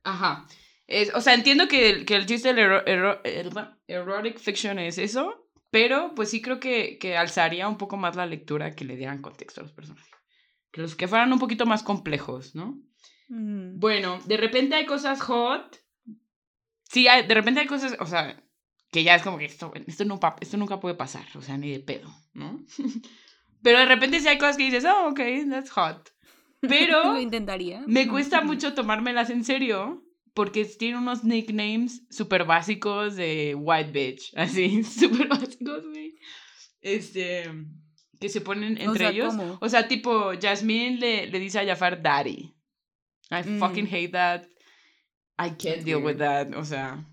[0.04, 0.48] Ajá.
[0.88, 3.54] Es- o sea, entiendo que que el chiste del ero- el-
[3.88, 8.26] erotic fiction es eso, pero pues sí creo que, que alzaría un poco más la
[8.26, 10.10] lectura que le dieran contexto a los personajes.
[10.72, 12.80] Que los que fueran un poquito más complejos, ¿no?
[13.30, 13.80] Mm.
[13.80, 15.78] Bueno, de repente hay cosas hot.
[16.90, 18.42] Sí, hay- de repente hay cosas, o sea,
[18.92, 21.72] que ya es como que esto, esto, nunca, esto nunca puede pasar, o sea, ni
[21.72, 22.64] de pedo, ¿no?
[23.62, 26.10] Pero de repente sí hay cosas que dices, oh, ok, that's hot.
[26.62, 27.84] Lo Pero intentaría.
[27.86, 34.34] me cuesta mucho tomármelas en serio porque tiene unos nicknames súper básicos de white bitch,
[34.38, 36.16] así, súper básicos, güey.
[36.82, 37.44] Este,
[38.20, 39.36] que se ponen entre sea, ellos.
[39.36, 39.58] ¿cómo?
[39.60, 42.54] O sea, tipo, Jasmine le, le dice a Jafar daddy.
[43.32, 43.60] I Mm.
[43.60, 44.46] fucking hate that.
[45.38, 46.54] I can't deal with that.
[46.56, 47.06] O sea.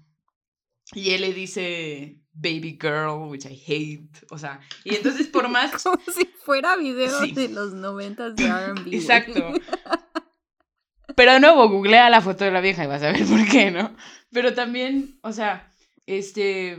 [0.94, 4.08] Y él le dice baby girl, which I hate.
[4.30, 5.82] O sea, y entonces por más.
[5.82, 7.32] Como si fuera video Sí.
[7.32, 8.96] de los noventas de R&B.
[8.96, 9.52] Exacto.
[11.16, 13.70] Pero de nuevo, googlea la foto de la vieja y vas a ver por qué,
[13.70, 13.94] ¿no?
[14.32, 15.70] Pero también, o sea,
[16.06, 16.76] este.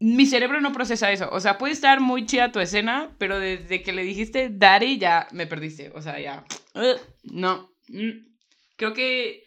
[0.00, 1.28] Mi cerebro no procesa eso.
[1.32, 5.28] O sea, puede estar muy chida tu escena, pero desde que le dijiste daddy ya
[5.32, 5.92] me perdiste.
[5.94, 6.44] O sea, ya.
[6.74, 7.70] Ugh, no.
[7.88, 8.33] mm.
[8.76, 9.44] Creo que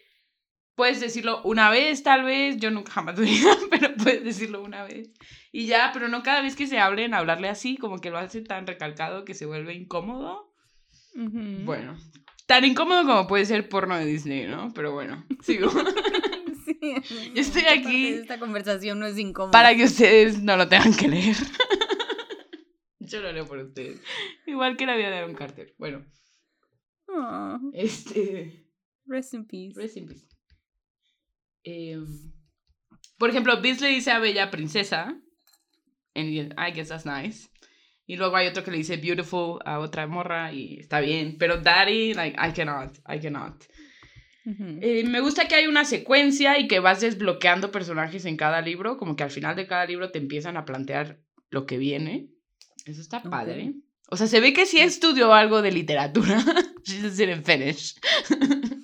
[0.74, 2.56] puedes decirlo una vez, tal vez.
[2.58, 5.10] Yo nunca jamás lo diría, pero puedes decirlo una vez.
[5.52, 8.42] Y ya, pero no cada vez que se hablen, hablarle así, como que lo hace
[8.42, 10.54] tan recalcado que se vuelve incómodo.
[11.14, 11.96] Bueno,
[12.46, 14.72] tan incómodo como puede ser porno de Disney, ¿no?
[14.72, 15.70] Pero bueno, sigo.
[16.64, 16.78] Sí,
[17.34, 19.50] Yo estoy aquí Esta conversación no es incómoda.
[19.50, 21.36] Para que ustedes no lo tengan que leer.
[23.00, 24.00] Yo lo leo por ustedes.
[24.46, 25.74] Igual que la vida de Aaron Carter.
[25.78, 26.04] Bueno,
[27.08, 28.67] Aw, este.
[29.08, 29.74] Rest in peace.
[29.76, 30.26] Rest in peace.
[31.64, 32.32] Em,
[33.18, 35.20] por ejemplo, Biz le dice a Bella princesa.
[36.14, 37.48] And I guess that's nice.
[38.06, 41.36] Y luego hay otro que le dice beautiful a otra morra y está bien.
[41.38, 43.64] Pero daddy, like, I cannot, I cannot.
[44.80, 48.96] Eh, me gusta que hay una secuencia y que vas desbloqueando personajes en cada libro,
[48.96, 52.30] como que al final de cada libro te empiezan a plantear lo que viene.
[52.86, 53.74] Eso está padre.
[54.10, 56.42] O sea, se ve que sí estudió algo de literatura.
[56.96, 57.94] She just didn't finish.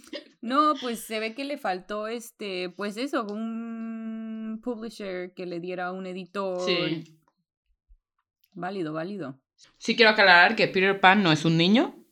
[0.41, 5.91] No, pues se ve que le faltó este, pues eso, un publisher que le diera
[5.91, 6.61] un editor.
[6.67, 7.17] Sí.
[8.53, 9.41] Válido, válido.
[9.79, 12.05] Sí quiero aclarar que Peter Pan no es un niño.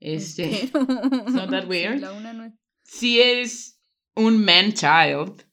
[0.00, 0.86] Este, Pero-
[1.30, 2.00] not that sí, weird.
[2.00, 3.78] la una no es- sí es
[4.16, 5.44] un man child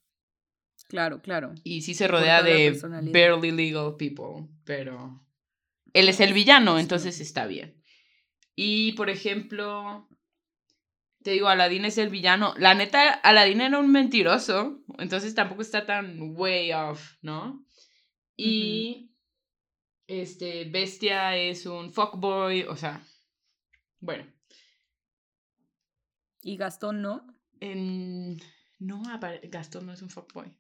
[0.88, 1.54] Claro, claro.
[1.66, 2.80] y sí se rodea de
[3.14, 5.24] barely legal people, pero
[5.94, 7.79] él es el villano, entonces está bien.
[8.62, 10.10] Y por ejemplo,
[11.24, 12.54] te digo, Aladdin es el villano.
[12.58, 17.66] La neta, Aladdin era un mentiroso, entonces tampoco está tan way off, ¿no?
[18.36, 19.14] Y
[20.08, 23.02] este Bestia es un fuckboy, o sea,
[24.02, 24.26] bueno,
[26.42, 27.26] Y Gastón no.
[27.62, 28.42] en
[28.78, 29.04] no,
[29.44, 30.54] Gastón no es un fuckboy.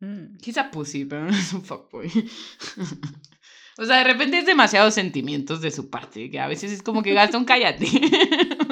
[0.00, 0.38] Mm.
[0.56, 2.10] A pussy, pero no es un fuckboy.
[3.80, 7.02] O sea, de repente es demasiados sentimientos de su parte, que a veces es como
[7.02, 7.86] que gasta un cállate.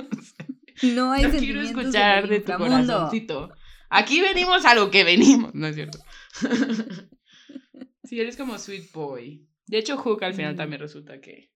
[0.82, 3.50] No hay No quiero escuchar de tu corazoncito.
[3.88, 5.98] Aquí venimos a lo que venimos, ¿no es cierto?
[8.04, 9.46] sí, eres como sweet boy.
[9.66, 10.56] De hecho, Hook al final Mm.
[10.58, 11.50] también resulta que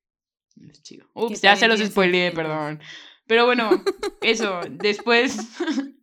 [0.71, 1.07] es chido.
[1.15, 2.81] Ups, ya se los spoileé, perdón.
[3.27, 3.71] Pero bueno,
[4.23, 5.37] eso, después...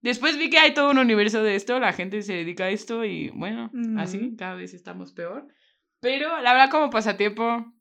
[0.00, 3.04] Después vi que hay todo un universo de esto, la gente se dedica a esto
[3.04, 4.36] y bueno, así Ujú.
[4.36, 5.48] cada vez estamos peor.
[6.00, 7.72] Pero la verdad como pasatiempo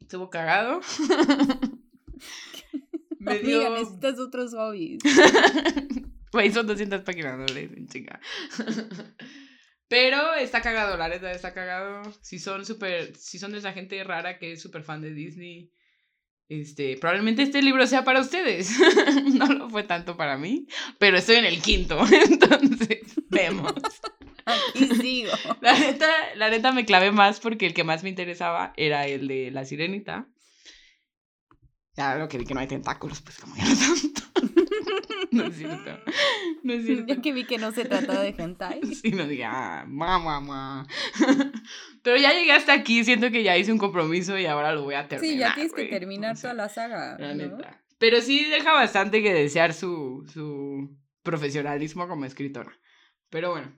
[0.00, 0.80] estuvo cagado.
[3.18, 3.66] Me dio...
[3.66, 5.00] Amiga, necesitas otros hobbies.
[6.32, 8.20] Güey, son 200 páginas, no leen, chinga.
[9.88, 12.02] Pero está cagado, la neta, está cagado.
[12.22, 15.72] Si son súper, si son de esa gente rara que es súper fan de Disney,
[16.48, 18.70] este, probablemente este libro sea para ustedes.
[19.34, 20.68] no lo fue tanto para mí,
[21.00, 21.98] pero estoy en el quinto,
[22.30, 23.74] entonces vemos.
[24.68, 25.32] Aquí sigo.
[25.60, 29.28] La neta, la neta me clavé más porque el que más me interesaba era el
[29.28, 30.28] de la sirenita.
[31.96, 34.22] Ya lo que vi que no hay tentáculos, pues como ya no tanto.
[35.32, 35.98] no es cierto.
[36.62, 37.06] No es cierto.
[37.06, 38.80] Ya que vi que no se trata de hentai.
[38.94, 40.86] Sí, no diga, ah, mamá, mamá.
[42.02, 44.94] Pero ya llegué hasta aquí, siento que ya hice un compromiso y ahora lo voy
[44.94, 45.34] a terminar.
[45.34, 47.16] Sí, ya tienes que terminar toda la saga.
[47.18, 47.48] La ¿no?
[47.48, 47.82] neta.
[47.98, 52.72] Pero sí deja bastante que desear su, su profesionalismo como escritora.
[53.28, 53.72] Pero bueno,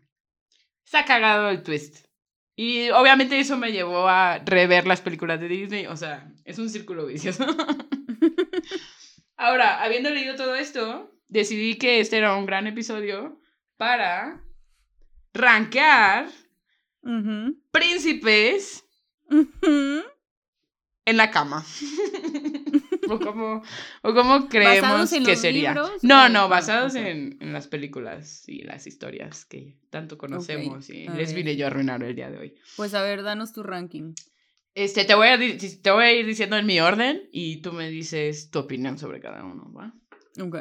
[0.85, 2.07] está cagado el twist.
[2.55, 5.87] Y obviamente eso me llevó a rever las películas de Disney.
[5.87, 7.47] O sea, es un círculo vicioso.
[9.37, 13.40] Ahora, habiendo leído todo esto, decidí que este era un gran episodio
[13.77, 14.45] para
[15.33, 16.29] rankear
[17.73, 18.85] príncipes
[21.05, 21.64] en la cama.
[23.11, 23.62] o como,
[24.03, 25.71] o creemos ¿Basados en que los sería.
[25.73, 27.01] libros No, no, ah, basados ok.
[27.01, 31.67] en, en las películas y las historias que tanto conocemos y a les vine yo
[31.67, 32.55] a arruinar el día de hoy.
[32.77, 34.12] Pues a ver, danos tu ranking.
[34.75, 37.91] Este, te voy a, te voy a ir diciendo en mi orden y tú me
[37.91, 39.93] dices tu opinión sobre cada uno, ¿va?
[40.43, 40.57] Ok.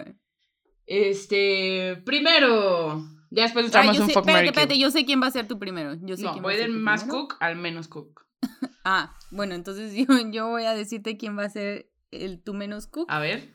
[0.86, 5.22] Este, primero, ya después Ah, usamos yo un sé, fuck, espérate, espérate, yo sé quién
[5.22, 5.96] va a ser tu primero.
[6.02, 7.28] Yo sé No, quién voy del más primero.
[7.28, 8.26] cook al menos cook.
[8.84, 12.88] Ah, bueno, entonces yo, yo voy a decirte quién va a ser el tu menos
[12.88, 13.06] cook.
[13.10, 13.54] A ver,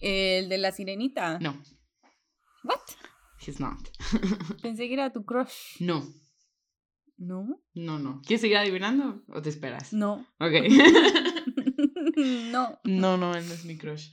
[0.00, 1.38] El de la sirenita.
[1.38, 1.60] no,
[2.64, 2.80] What?
[3.46, 3.78] he's not.
[4.62, 5.80] Pensé que era tu crush.
[5.80, 6.06] No,
[7.16, 7.62] ¿No?
[7.74, 8.20] no, no.
[8.26, 9.92] ¿Quieres seguir adivinando o te esperas?
[9.92, 10.26] No.
[10.40, 10.52] Ok.
[12.50, 12.80] no.
[12.84, 14.10] no, no, él no es mi crush.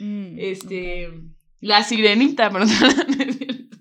[0.00, 1.12] Mm, Este,
[1.60, 2.72] la sirenita, pero no,
[3.16, 3.76] no es cierto.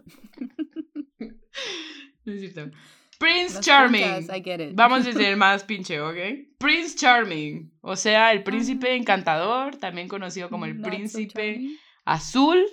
[2.25, 2.71] No es cierto.
[3.19, 4.03] Prince Las Charming.
[4.03, 4.75] puntas, I get it.
[4.75, 6.17] Vamos desde el más pinche, ¿ok?
[6.57, 10.77] Prince Charming, o sea, el príncipe encantador, también conocido como el.
[10.77, 11.77] Not so príncipe charming.
[12.05, 12.65] azul.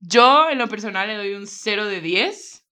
[0.00, 2.66] Yo, en lo personal, le doy un 0 de 10.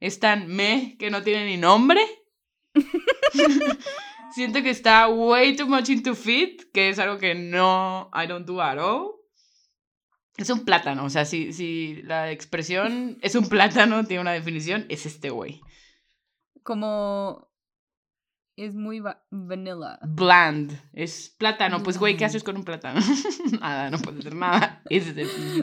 [0.00, 2.00] Es tan meh que no tiene ni nombre.
[4.32, 8.46] Siento que está way too much into fit, que es algo que no, I don't
[8.46, 9.18] do at all.
[10.36, 14.86] Es un plátano, o sea, si, si la expresión es un plátano, tiene una definición,
[14.88, 15.60] es este güey.
[16.62, 17.48] Como
[18.56, 19.98] es muy va- vanilla.
[20.06, 20.72] Bland.
[20.92, 21.82] Es plátano.
[21.82, 23.00] Pues, güey, ¿qué haces con un plátano?
[23.60, 24.82] nada, no puedes hacer nada.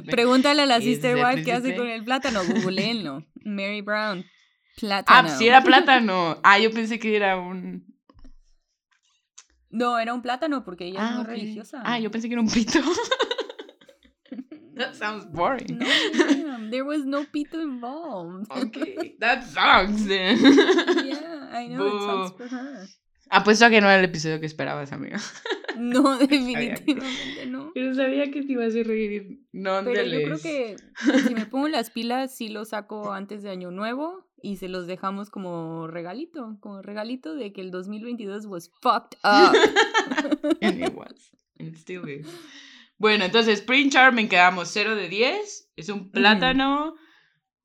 [0.10, 2.42] Pregúntale a la Sister Wife qué hace con el plátano.
[2.46, 3.26] Googleenlo.
[3.46, 4.20] Mary Brown.
[4.26, 5.28] Ah, Plátano.
[5.28, 6.38] pues sí era plátano.
[6.44, 7.86] Ah, yo pensé que era un.
[9.70, 11.82] No, era un plátano porque ella es Ah, muy religiosa.
[11.86, 12.80] Ah, yo pensé que era un pito.
[14.76, 15.80] That sounds boring.
[15.80, 18.52] No, ma'am, there was no pito involved.
[18.52, 20.38] Okay, that sucks then.
[21.06, 22.38] yeah, I know, it sucks Boo.
[22.38, 22.88] for her.
[23.32, 25.20] Apuesto a que no era el episodio que esperabas, amiga.
[25.78, 27.72] No, definitivamente no.
[27.74, 29.42] Pero sabía que te ibas a reír.
[29.52, 30.78] No, Pero yo creo que
[31.28, 34.88] si me pongo las pilas, sí lo saco antes de Año Nuevo y se los
[34.88, 39.54] dejamos como regalito, como regalito de que el 2022 was fucked up.
[40.62, 41.34] And it was.
[41.60, 42.26] And it still is.
[42.98, 45.72] Bueno, entonces Prince Charming quedamos 0 de 10.
[45.76, 46.96] Es un plátano.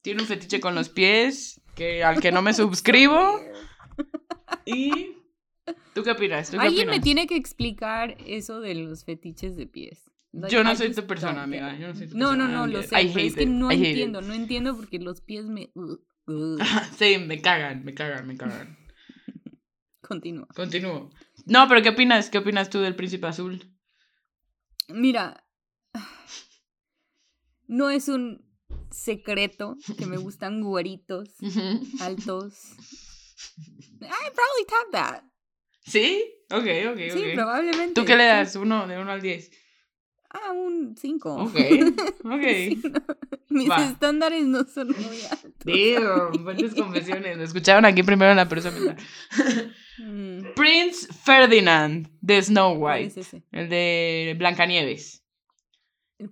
[0.03, 1.61] Tiene un fetiche con los pies.
[1.77, 3.41] Que, al que no me suscribo.
[4.67, 5.17] Y.
[5.95, 6.51] ¿Tú qué opinas?
[6.51, 7.05] ¿Tú qué Alguien me opinas?
[7.05, 10.11] tiene que explicar eso de los fetiches de pies.
[10.33, 11.77] Like, Yo no soy tu persona, amiga.
[11.79, 13.71] Yo no soy tu No, no, persona, no, I lo sé, pero es que no
[13.71, 14.27] entiendo, it.
[14.27, 15.71] no entiendo porque los pies me...
[15.75, 16.61] ugh, ugh.
[16.99, 18.77] Sí, me cagan, me cagan, me cagan.
[20.01, 20.49] Continúa.
[20.55, 21.11] Continúo.
[21.47, 22.31] No, pero ¿qué opinas?
[22.31, 23.73] ¿Qué opinas tú del príncipe azul?
[24.93, 25.45] Mira,
[27.69, 28.45] no es un
[28.91, 31.29] secreto que me gustan güeritos,
[32.01, 32.55] altos.
[34.01, 35.25] I probably tap that.
[35.83, 36.25] ¿Sí?
[36.51, 37.35] Ok, ok, Sí, ok.
[37.35, 37.95] probablemente.
[37.95, 38.29] ¿Tú qué le sí.
[38.29, 38.57] das?
[38.57, 39.51] Uno, de 1 al 10.
[40.31, 41.35] Ah, un 5.
[41.35, 41.55] Ok,
[42.25, 43.40] ok.
[43.55, 43.85] Mis Va.
[43.85, 45.53] estándares no son muy altos.
[45.65, 47.37] Damn, fuertes confesiones.
[47.37, 48.97] Lo escucharon aquí primero en la persona.
[49.99, 50.55] Mm.
[50.55, 53.21] Prince Ferdinand de Snow ¿Cuál White.
[53.21, 53.37] es?
[53.53, 55.25] El de Blancanieves.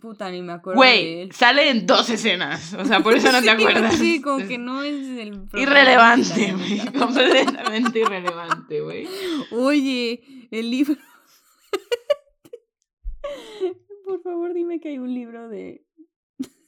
[0.01, 2.75] Puta, ni me acuerdo Güey, sale en dos escenas.
[2.75, 3.97] O sea, por eso no te acuerdas.
[3.97, 6.79] Sí, como que no es el Irrelevante, güey.
[6.93, 9.09] Completamente irrelevante, güey.
[9.51, 10.95] Oye, el libro.
[14.05, 15.83] Por favor, dime que hay un libro de,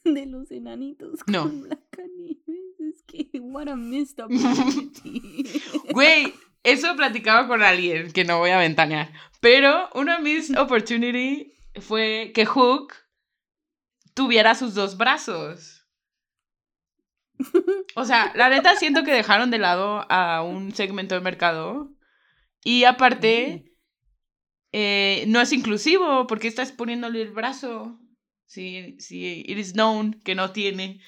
[0.03, 1.43] de los enanitos No.
[1.43, 2.37] con Blancanieves.
[2.79, 5.43] Es que, what a missed opportunity.
[5.93, 6.33] Güey,
[6.63, 9.11] eso platicaba con alguien que no voy a ventanear.
[9.39, 12.93] Pero una missed opportunity fue que Hook
[14.13, 15.85] tuviera sus dos brazos.
[17.95, 21.91] O sea, la neta siento que dejaron de lado a un segmento de mercado.
[22.63, 23.73] Y aparte,
[24.71, 27.99] eh, no es inclusivo porque estás poniéndole el brazo.
[28.53, 30.99] Si, si it is known que no tiene,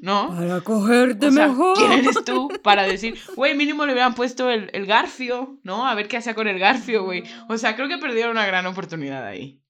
[0.00, 0.28] ¿no?
[0.34, 1.76] Para cogerte O sea, mejor.
[1.76, 5.86] ¿quién eres tú para decir, güey, mínimo le hubieran puesto el, el garfio, ¿no?
[5.86, 7.22] A ver qué hacía con el garfio, güey.
[7.50, 9.60] O sea, creo que perdieron una gran oportunidad ahí.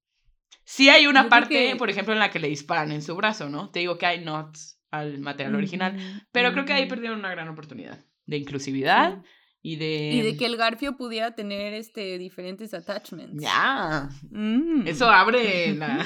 [0.63, 3.17] Sí hay una Yo parte, que- por ejemplo, en la que le disparan en su
[3.17, 3.71] brazo, ¿no?
[3.71, 5.97] Te digo que hay knots al material original,
[6.31, 9.21] pero creo que ahí perdieron una gran oportunidad de inclusividad
[9.69, 10.11] y de...
[10.13, 13.43] Y de que el Garfio pudiera tener este diferentes attachments.
[13.43, 14.87] Ya, Mm.
[14.87, 16.05] eso abre la,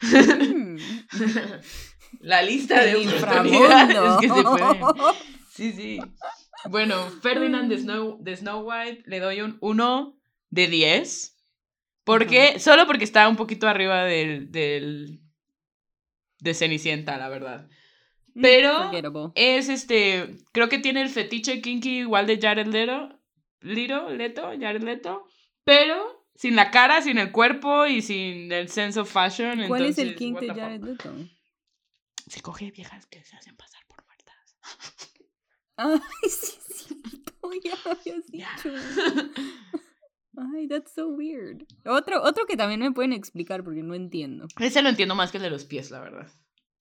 [0.00, 0.76] Mm.
[2.20, 4.18] la lista de El oportunidades inframundo.
[4.20, 5.14] que se pueden...
[5.50, 6.00] Sí, sí.
[6.70, 10.18] Bueno, Ferdinand de Snow, de Snow White le doy un 1
[10.50, 11.36] de 10.
[12.04, 15.20] Porque, solo porque está un poquito arriba del, del
[16.40, 17.68] de Cenicienta, la verdad.
[18.40, 19.32] Pero- Forgettable.
[19.34, 23.18] Es este, creo que tiene el fetiche kinky igual de Jared Leto,
[23.60, 25.24] Leto, Leto, Jared Leto,
[25.64, 29.66] pero sin la cara, sin el cuerpo y sin el sense of fashion.
[29.68, 30.60] ¿Cuál es el entonces, what de.
[30.60, 31.12] Jared Leto?
[32.26, 34.56] Se coge viejas que se hacen pasar por muertas.
[35.76, 38.70] Ay, sí, cierto, ya lo habías dicho.
[40.54, 41.64] Ay, that's so weird.
[41.84, 44.46] Otro, otro que también me pueden explicar porque no entiendo.
[44.58, 46.28] Ese lo entiendo más que el de los pies, la verdad.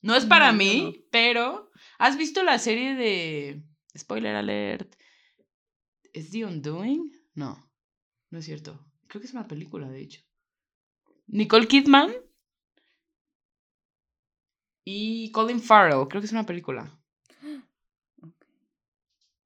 [0.02, 1.04] No es para No, mí, no.
[1.12, 3.64] pero ¿has visto la serie de
[3.97, 4.95] spoiler alert?
[6.14, 7.12] ¿Es The Undoing?
[7.36, 7.72] No,
[8.30, 8.86] no es cierto.
[9.08, 10.22] Creo que es una película, de hecho.
[11.28, 12.12] Nicole Kidman
[14.84, 16.97] y Colin Farrell, creo que es una película.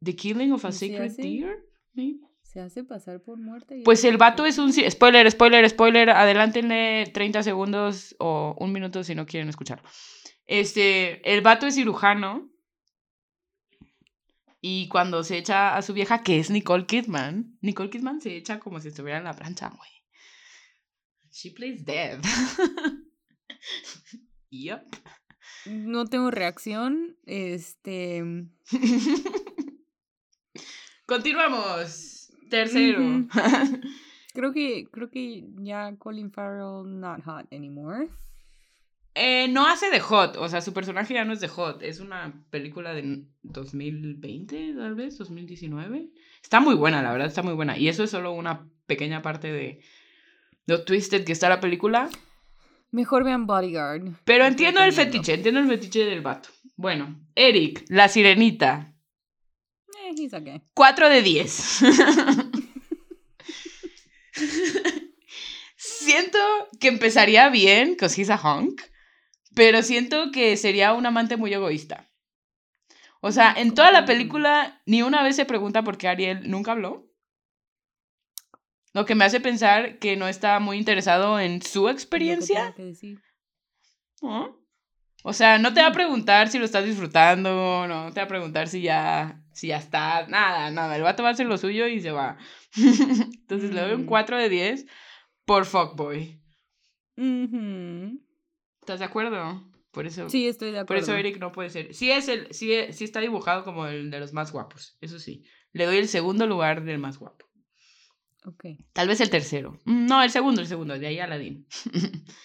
[0.02, 1.22] The Killing of a ¿Y se Sacred hace?
[1.22, 2.20] Deer, maybe.
[2.44, 3.76] Se hace pasar por muerta.
[3.76, 4.72] y Pues es el vato es un...
[4.72, 6.10] Spoiler, spoiler, spoiler.
[6.12, 9.88] Adelántenle 30 segundos o un minuto si no quieren escucharlo.
[10.46, 12.50] Este, el vato es cirujano.
[14.62, 18.60] Y cuando se echa a su vieja, que es Nicole Kidman, Nicole Kidman se echa
[18.60, 19.90] como si estuviera en la plancha, güey.
[21.32, 22.20] She plays dead.
[24.50, 24.82] yep.
[25.66, 27.18] No tengo reacción.
[27.26, 28.24] Este.
[31.06, 32.32] Continuamos.
[32.50, 33.02] Tercero.
[33.02, 33.28] Ujú.
[34.34, 38.10] Creo que, creo que ya Colin Farrell not hot anymore.
[39.18, 42.02] Eh, no hace de Hot, o sea, su personaje ya no es de Hot, es
[42.02, 46.10] una película de 2020, tal vez, 2019.
[46.44, 47.78] Está muy buena, la verdad, está muy buena.
[47.78, 49.80] Y eso es solo una pequeña parte de
[50.66, 52.10] lo twisted que está la película.
[52.92, 54.04] Mejor vean Bodyguard.
[54.26, 56.50] Pero entiendo el fetiche, entiendo el fetiche del vato.
[56.76, 58.94] Bueno, Eric, la sirenita,
[60.04, 60.62] Eh, he's okay.
[60.74, 61.80] 4 de 10.
[65.78, 66.38] siento
[66.82, 68.82] que empezaría bien, because he's a hunk,
[69.56, 72.08] pero siento que sería un amante muy egoísta.
[73.22, 76.74] O sea, en toda la película ni una vez se pregunta por qué Ariel nunca
[76.74, 77.12] habló.
[78.94, 82.56] Lo que me hace pensar que no está muy interesado en su experiencia.
[82.60, 83.22] tenga que decir.
[84.22, 84.58] ¿no?
[85.24, 88.30] O sea, no te va a preguntar si lo estás disfrutando, no te va a
[88.30, 90.96] preguntar si ya, si ya está, nada, nada.
[90.96, 92.38] El vato va a hacer lo suyo y se va.
[92.78, 94.08] Entonces le doy un Mm.
[94.08, 94.86] 4 de 10
[95.46, 96.40] por fuckboy.
[97.18, 98.22] Ujú.
[98.86, 99.64] ¿Estás de acuerdo?
[99.90, 101.04] Por eso, Sí, estoy de por acuerdo.
[101.06, 101.96] eso Eric no puede ser.
[101.96, 105.18] Sí, es el, sí, es- sí está dibujado como el de los más guapos, eso
[105.18, 105.44] sí.
[105.74, 107.48] Le doy el segundo lugar del más guapo.
[108.46, 108.66] Ok.
[108.94, 109.80] Tal vez el tercero.
[109.86, 111.66] Mm, No, el segundo, el segundo, de ahí Aladdin.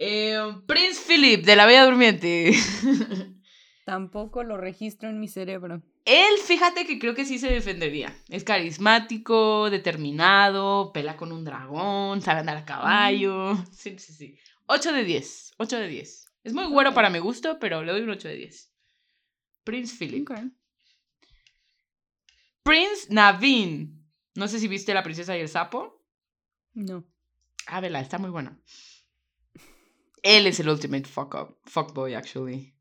[0.00, 0.36] eh,
[0.66, 2.52] Prince Philip de la Bella Durmiente.
[3.86, 5.82] Tampoco lo registro en mi cerebro.
[6.04, 8.12] Él, fíjate que creo que sí se defendería.
[8.28, 13.56] Es carismático, determinado, pela con un dragón, sabe andar a caballo.
[13.70, 14.38] Sí, sí, sí.
[14.66, 15.52] 8 de 10.
[15.58, 16.26] 8 de 10.
[16.44, 16.94] Es muy güero Ok.
[16.94, 18.70] para mi gusto, pero le doy un 8 de 10.
[19.64, 20.30] Prince Philip.
[20.30, 20.38] Ok.
[22.62, 24.04] Prince Naveen.
[24.34, 26.02] No sé si viste La princesa y el sapo.
[26.72, 27.04] No.
[27.66, 28.58] Ah, vela, está muy buena.
[30.22, 32.74] Él es el ultimate fuck up, fuckboy, actually.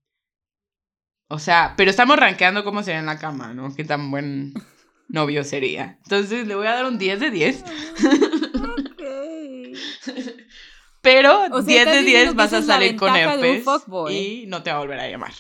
[1.27, 3.73] O sea, pero estamos rankeando cómo se ve en la cama, ¿no?
[3.75, 4.53] Qué tan buen
[5.09, 5.99] novio sería.
[6.03, 7.63] Entonces le voy a dar un 10 de 10.
[11.03, 13.65] Pero O sea, 10 estás de diciendo 10 que vas a salir con herpes
[14.09, 15.33] y no te va a volver a llamar.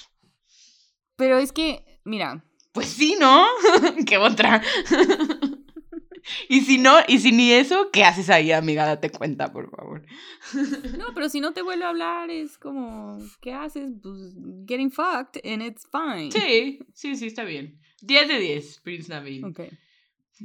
[1.15, 2.43] Pero es que, mira,
[2.73, 3.47] Pues sí, ¿no?
[4.05, 4.61] ¿Qué otra?
[6.49, 8.85] y si no, y si ni eso, ¿qué haces ahí, amiga?
[8.85, 10.05] Date cuenta, por favor.
[10.97, 13.89] no, pero si no te vuelve a hablar, es como, ¿qué haces?
[14.01, 14.35] Pues
[14.67, 16.29] getting fucked and it's fine.
[16.29, 17.79] Sí, sí, sí, está bien.
[18.01, 19.45] 10 de 10, Prince Naveen.
[19.45, 19.61] Ok.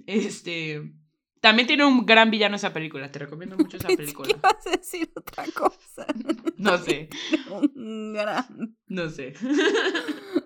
[0.06, 0.92] Este.
[1.40, 3.10] También tiene un gran villano esa película.
[3.12, 4.28] Te recomiendo mucho esa película.
[4.30, 6.06] ibas a decir otra cosa.
[6.58, 7.08] No sé,
[7.76, 8.76] Un gran.
[8.88, 9.32] no sé.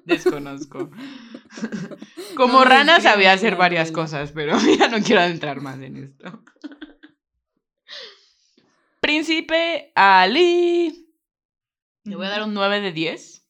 [0.04, 0.90] Desconozco.
[2.36, 6.44] Como No rana sabía hacer varias cosas, pero ya no quiero entrar más en esto.
[9.00, 11.08] Príncipe Ali.
[12.04, 13.48] Le voy a dar un 9 de 10.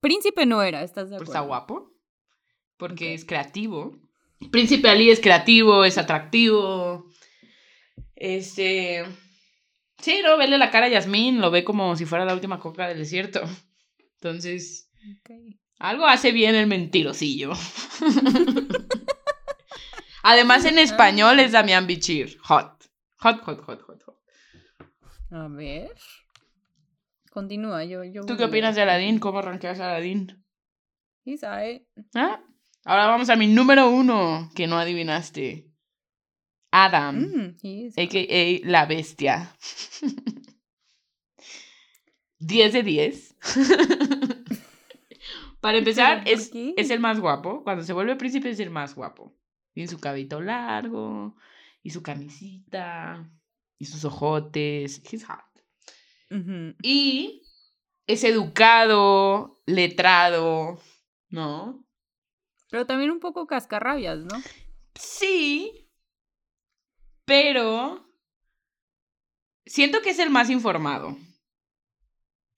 [0.00, 1.32] Príncipe no era, ¿estás de Pues acuerdo?
[1.32, 1.92] está guapo.
[2.76, 3.96] Porque es creativo.
[4.50, 7.06] Príncipe Ali es creativo, es atractivo.
[8.16, 9.04] Este.
[9.98, 12.88] Sí, no, vele la cara a Yasmín, lo ve como si fuera la última coca
[12.88, 13.40] del desierto.
[14.14, 14.90] Entonces,
[15.78, 17.52] algo hace bien el mentirosillo.
[20.22, 22.38] Además, en español es Damián Bichir.
[22.42, 22.84] Hot.
[23.18, 24.18] Hot, hot, hot, hot, hot.
[25.30, 25.90] A ver.
[27.30, 28.04] Continúa, yo.
[28.04, 28.82] yo ¿Tú qué opinas de.
[28.82, 29.18] Aladdin?
[29.18, 30.44] ¿Cómo rankeas a Aladdin?
[31.24, 31.42] He's.
[31.44, 32.40] ¿Ah?
[32.84, 35.70] Ahora vamos a mi número uno, que no adivinaste.
[36.72, 37.16] Adam.
[37.16, 37.56] Mm,
[37.96, 38.68] a.k.a.
[38.68, 39.54] La Bestia.
[42.38, 43.36] 10 de 10.
[45.60, 47.62] Para empezar, ¿Pero por es, es el más guapo.
[47.62, 49.32] Cuando se vuelve príncipe es el más guapo.
[49.72, 51.36] Tiene su cabito largo,
[51.82, 53.30] y su camisita,
[53.78, 55.02] y sus ojotes.
[55.10, 55.38] He's hot.
[56.82, 57.42] Y
[58.06, 60.80] es educado, letrado,
[61.28, 61.81] ¿no?
[62.72, 64.42] Pero también un poco cascarrabias, ¿no?
[64.94, 65.90] Sí,
[67.26, 68.10] pero
[69.66, 71.18] siento que es el más informado.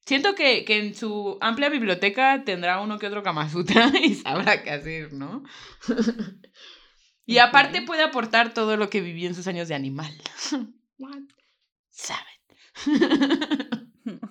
[0.07, 4.63] Siento que, que en su amplia biblioteca tendrá uno que otro Kama Sutra y sabrá
[4.63, 5.43] qué hacer, ¿no?
[7.27, 10.13] y aparte puede aportar todo lo que vivió en sus años de animal.
[10.99, 11.23] What?
[11.91, 12.21] Sabe.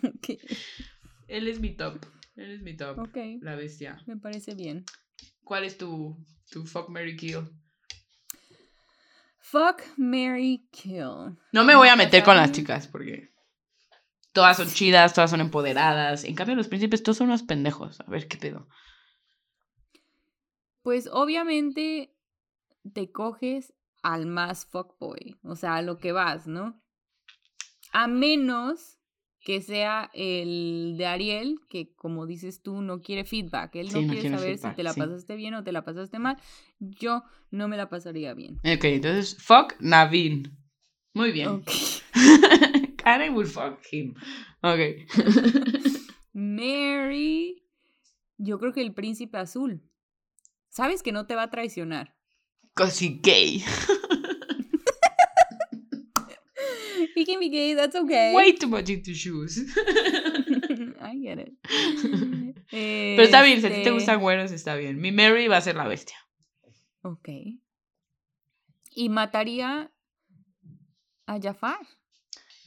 [0.02, 0.40] ok.
[1.28, 2.06] Él es mi top.
[2.38, 3.00] Él es mi top.
[3.00, 4.02] Ok, La bestia.
[4.06, 4.86] me parece bien.
[5.44, 6.18] ¿Cuál es tu,
[6.50, 7.50] tu fuck, Mary kill?
[9.54, 11.38] Fuck, Mary Kill.
[11.52, 13.32] No me voy a meter con las chicas porque
[14.32, 16.24] todas son chidas, todas son empoderadas.
[16.24, 18.00] En cambio, los príncipes todos son unos pendejos.
[18.02, 18.68] A ver qué pedo.
[20.82, 22.16] Pues obviamente
[22.94, 26.82] te coges al más fuckboy, o sea, a lo que vas, ¿no?
[27.92, 28.98] A menos
[29.44, 33.76] que sea el de Ariel, que como dices tú, no quiere feedback.
[33.76, 35.00] Él no, Sí, no quiere quiere saber feedback, si te la sí.
[35.02, 36.38] pasaste bien o te la pasaste mal.
[36.80, 38.60] Yo no me la pasaría bien.
[38.64, 40.58] Ok, entonces, fuck Naveen.
[41.14, 41.50] Muy bien.
[41.50, 41.70] Ok.
[42.98, 44.16] Karen will fuck him.
[44.62, 44.80] Ok.
[46.34, 47.64] Mary,
[48.38, 49.82] yo creo que el príncipe azul.
[50.70, 52.16] Sabes que no te va a traicionar.
[52.74, 53.64] Cosy gay.
[57.24, 58.34] He can be gay, that's okay.
[58.36, 59.58] Way too much into shoes.
[61.02, 61.54] I get it.
[62.70, 65.00] Pero está bien, si a ti te Este, gustan güeros, está bien.
[65.00, 66.18] Mi Mary va a ser la bestia.
[67.02, 67.30] Ok.
[68.92, 69.90] Y mataría
[71.26, 71.80] a Jafar.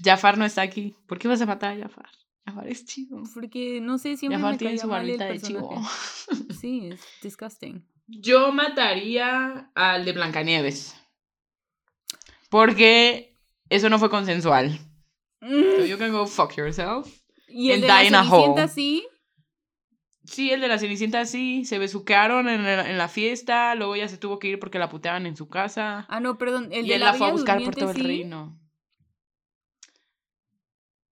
[0.03, 0.97] Jafar no está aquí.
[1.07, 2.09] ¿Por qué vas a matar a Jafar?
[2.47, 3.23] Jafar es chido.
[3.35, 5.71] Porque no sé, siempre Jafar me tiene su barbita de chivo.
[6.59, 7.87] Sí, es disgusting.
[8.07, 10.97] Yo mataría al de Blancanieves.
[12.49, 13.36] Porque
[13.71, 14.79] eso no fue consensual.
[15.41, 17.09] So you can go fuck yourself.
[17.49, 19.07] Y el And de la die Cenicienta sí.
[20.25, 21.65] Sí, el de la Cenicienta sí.
[21.65, 23.75] Se besuquearon en, la- en la fiesta.
[23.77, 26.05] Luego ella se tuvo que ir porque la puteaban en su casa.
[26.09, 26.69] Ah, no, perdón.
[26.73, 28.59] El y de él la, la fue a buscar por todo el reino.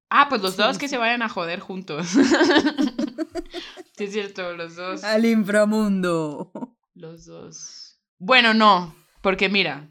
[0.10, 2.08] Ah, pues los Sí, dos que se vayan a joder juntos.
[3.98, 5.04] sí, es cierto, los dos.
[5.04, 6.52] Al inframundo.
[6.94, 8.00] Los dos.
[8.20, 9.90] Bueno, no, porque mira,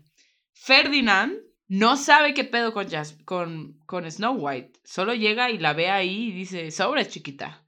[0.53, 1.35] Ferdinand
[1.75, 4.81] no sabe qué pedo con, Jas- con, con Snow White.
[4.85, 7.65] Solo llega y la ve ahí y dice, sobres chiquita.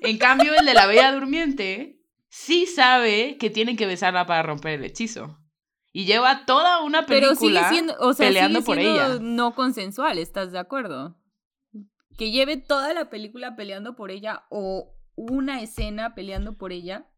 [0.00, 4.72] En cambio, el de la Bella Durmiente sí sabe que tienen que besarla para romper
[4.80, 5.38] el hechizo.
[5.92, 9.18] Y lleva toda una Pero película sigue siendo, o sea, peleando sigue por ella.
[9.20, 11.16] no consensual, ¿estás de acuerdo?
[12.16, 17.08] Que lleve toda la película peleando por ella o una escena peleando por ella.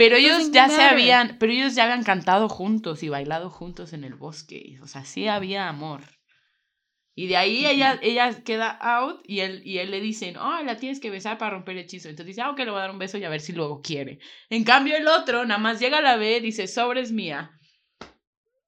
[0.00, 3.92] Pero It ellos ya se habían, pero ellos ya habían cantado juntos y bailado juntos
[3.92, 4.78] en el bosque.
[4.82, 6.00] O sea, sí había amor.
[7.14, 10.78] Y de ahí ella, ella queda out y él, y él le dicen, oh, la
[10.78, 12.08] tienes que besar para romper el hechizo.
[12.08, 13.82] Entonces dice, ah, ok, le voy a dar un beso y a ver si luego
[13.82, 14.20] quiere.
[14.48, 17.60] En cambio, el otro nada más llega a la vez y dice, sobre es mía.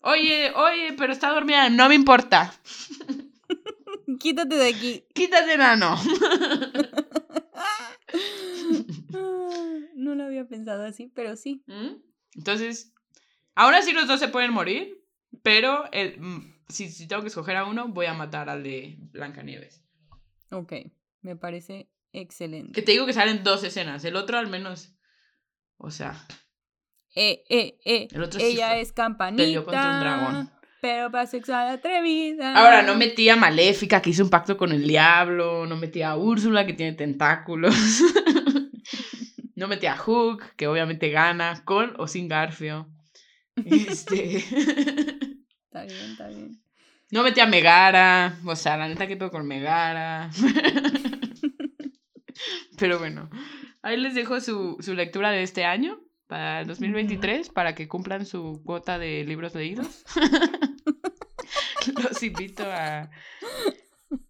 [0.00, 2.52] Oye, oye, pero está dormida, no me importa.
[4.20, 5.04] Quítate de aquí.
[5.14, 5.96] Quítate, nano.
[9.94, 11.62] no lo había pensado así, pero sí.
[11.66, 11.96] ¿Mm?
[12.36, 12.92] Entonces,
[13.54, 15.02] aún así los dos se pueden morir,
[15.42, 18.96] pero el, mm, si, si tengo que escoger a uno, voy a matar al de
[19.12, 19.82] Blancanieves.
[20.50, 20.72] Ok,
[21.22, 22.72] me parece excelente.
[22.72, 24.94] Que te digo que salen dos escenas, el otro al menos,
[25.78, 26.26] o sea,
[27.14, 28.08] Eh, eh, eh.
[28.10, 29.42] El otro sí Ella fue- es campanita.
[29.42, 30.50] peleó contra un dragón.
[30.80, 32.54] Pero sexual atrevida.
[32.56, 35.64] Ahora, no metía a Maléfica, que hizo un pacto con el diablo.
[35.66, 37.72] No metía a Úrsula, que tiene tentáculos.
[39.62, 42.88] no metía a Hook, que obviamente gana, con o sin Garfio.
[43.54, 44.38] Este...
[45.72, 46.62] Está bien, está bien.
[47.12, 48.38] no metía a Megara.
[48.44, 50.28] O sea, la neta, que pedo con Megara?
[52.78, 53.30] Pero bueno,
[53.80, 55.98] ahí les dejo su, su lectura de este año.
[56.26, 60.04] Para el 2023, para que cumplan su cuota de libros leídos.
[62.02, 63.08] Los invito a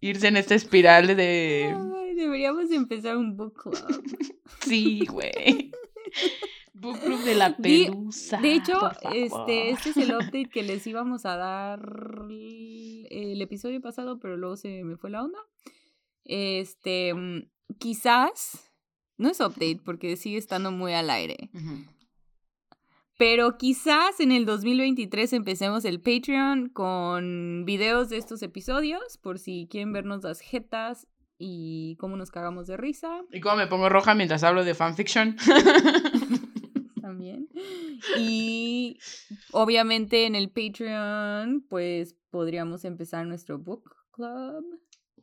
[0.01, 3.75] irse en esta espiral de Ay, deberíamos empezar un book club.
[4.61, 5.71] Sí, güey.
[6.73, 8.39] Book Club de la pelusa.
[8.41, 11.79] De hecho, este, este es el update que les íbamos a dar
[12.29, 15.39] el, el episodio pasado, pero luego se me fue la onda.
[16.25, 18.71] Este, mm, quizás,
[19.17, 21.85] no es update porque sigue estando muy al aire, Ujú.
[23.25, 29.69] Pero quizás en el 2023 empecemos el Patreon con videos de estos episodios, por si
[29.71, 31.07] quieren vernos las jetas
[31.37, 33.21] y cómo nos cagamos de risa.
[33.31, 35.37] ¿Y cómo me pongo roja mientras hablo de fanfiction?
[37.01, 37.47] también.
[38.19, 38.99] Y
[39.53, 44.65] obviamente en el Patreon, pues podríamos empezar nuestro book club,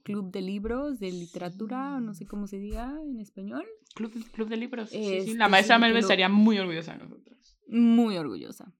[0.04, 3.66] club de libros, de literatura, o no sé cómo se diga en español.
[3.94, 4.88] Club, club de libros.
[4.88, 5.14] Sí, sí.
[5.16, 7.58] Este, La maestra sí, Melba lo- estaría muy orgullosa de nosotros.
[7.70, 8.72] Muy orgullosa.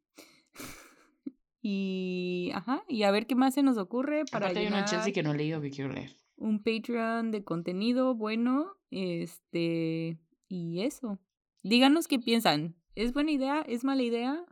[1.62, 5.12] Y, ajá, y a ver qué más se nos ocurre para Aparte hay llenar Chelsea
[5.12, 6.16] que no he leído que quiero leer.
[6.36, 10.18] un Patreon de contenido bueno, este,
[10.48, 11.18] y eso.
[11.62, 12.76] Díganos qué piensan.
[12.94, 13.60] ¿Es buena idea?
[13.68, 14.42] ¿Es mala idea?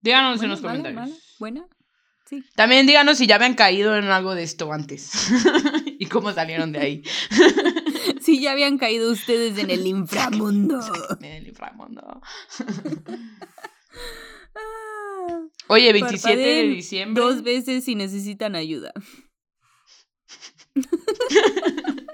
[0.00, 1.10] Díganos en ¿Buena, los mala, comentarios.
[1.10, 1.68] mala, ¿Buena?
[2.26, 2.44] Sí.
[2.56, 5.12] También díganos si ya habían caído en algo de esto antes.
[5.98, 7.02] y cómo salieron de ahí.
[8.20, 10.80] Si ya habían caído ustedes en el inframundo.
[11.20, 12.20] En el inframundo.
[14.54, 17.22] Ah, Oye, 27 de diciembre.
[17.22, 18.92] Dos veces si necesitan ayuda.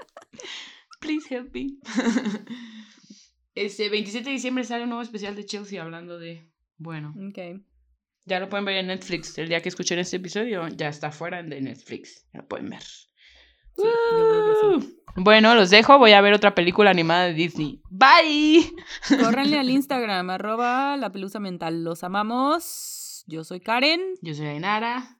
[0.99, 1.67] Please help me.
[3.55, 6.51] Este 27 de diciembre sale un nuevo especial de Chelsea hablando de.
[6.77, 7.61] Bueno, Ok.
[8.25, 9.37] ya lo pueden ver en Netflix.
[9.37, 12.27] El día que escuchen este episodio ya está fuera de Netflix.
[12.33, 12.81] Ya lo pueden ver.
[12.81, 13.07] Sí,
[13.77, 14.97] yo creo que sí.
[15.15, 15.97] Bueno, los dejo.
[15.97, 17.81] Voy a ver otra película animada de Disney.
[17.89, 18.69] Bye.
[19.21, 21.83] Córranle al Instagram, arroba la pelusa mental.
[21.83, 23.23] Los amamos.
[23.27, 24.01] Yo soy Karen.
[24.21, 25.17] Yo soy Ainara.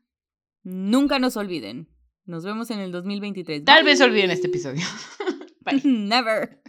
[0.63, 1.89] Nunca nos olviden.
[2.25, 3.63] Nos vemos en el 2023.
[3.63, 3.91] Tal Bye.
[3.91, 4.85] vez olviden este episodio.
[5.61, 5.81] Bye.
[5.85, 6.61] Never.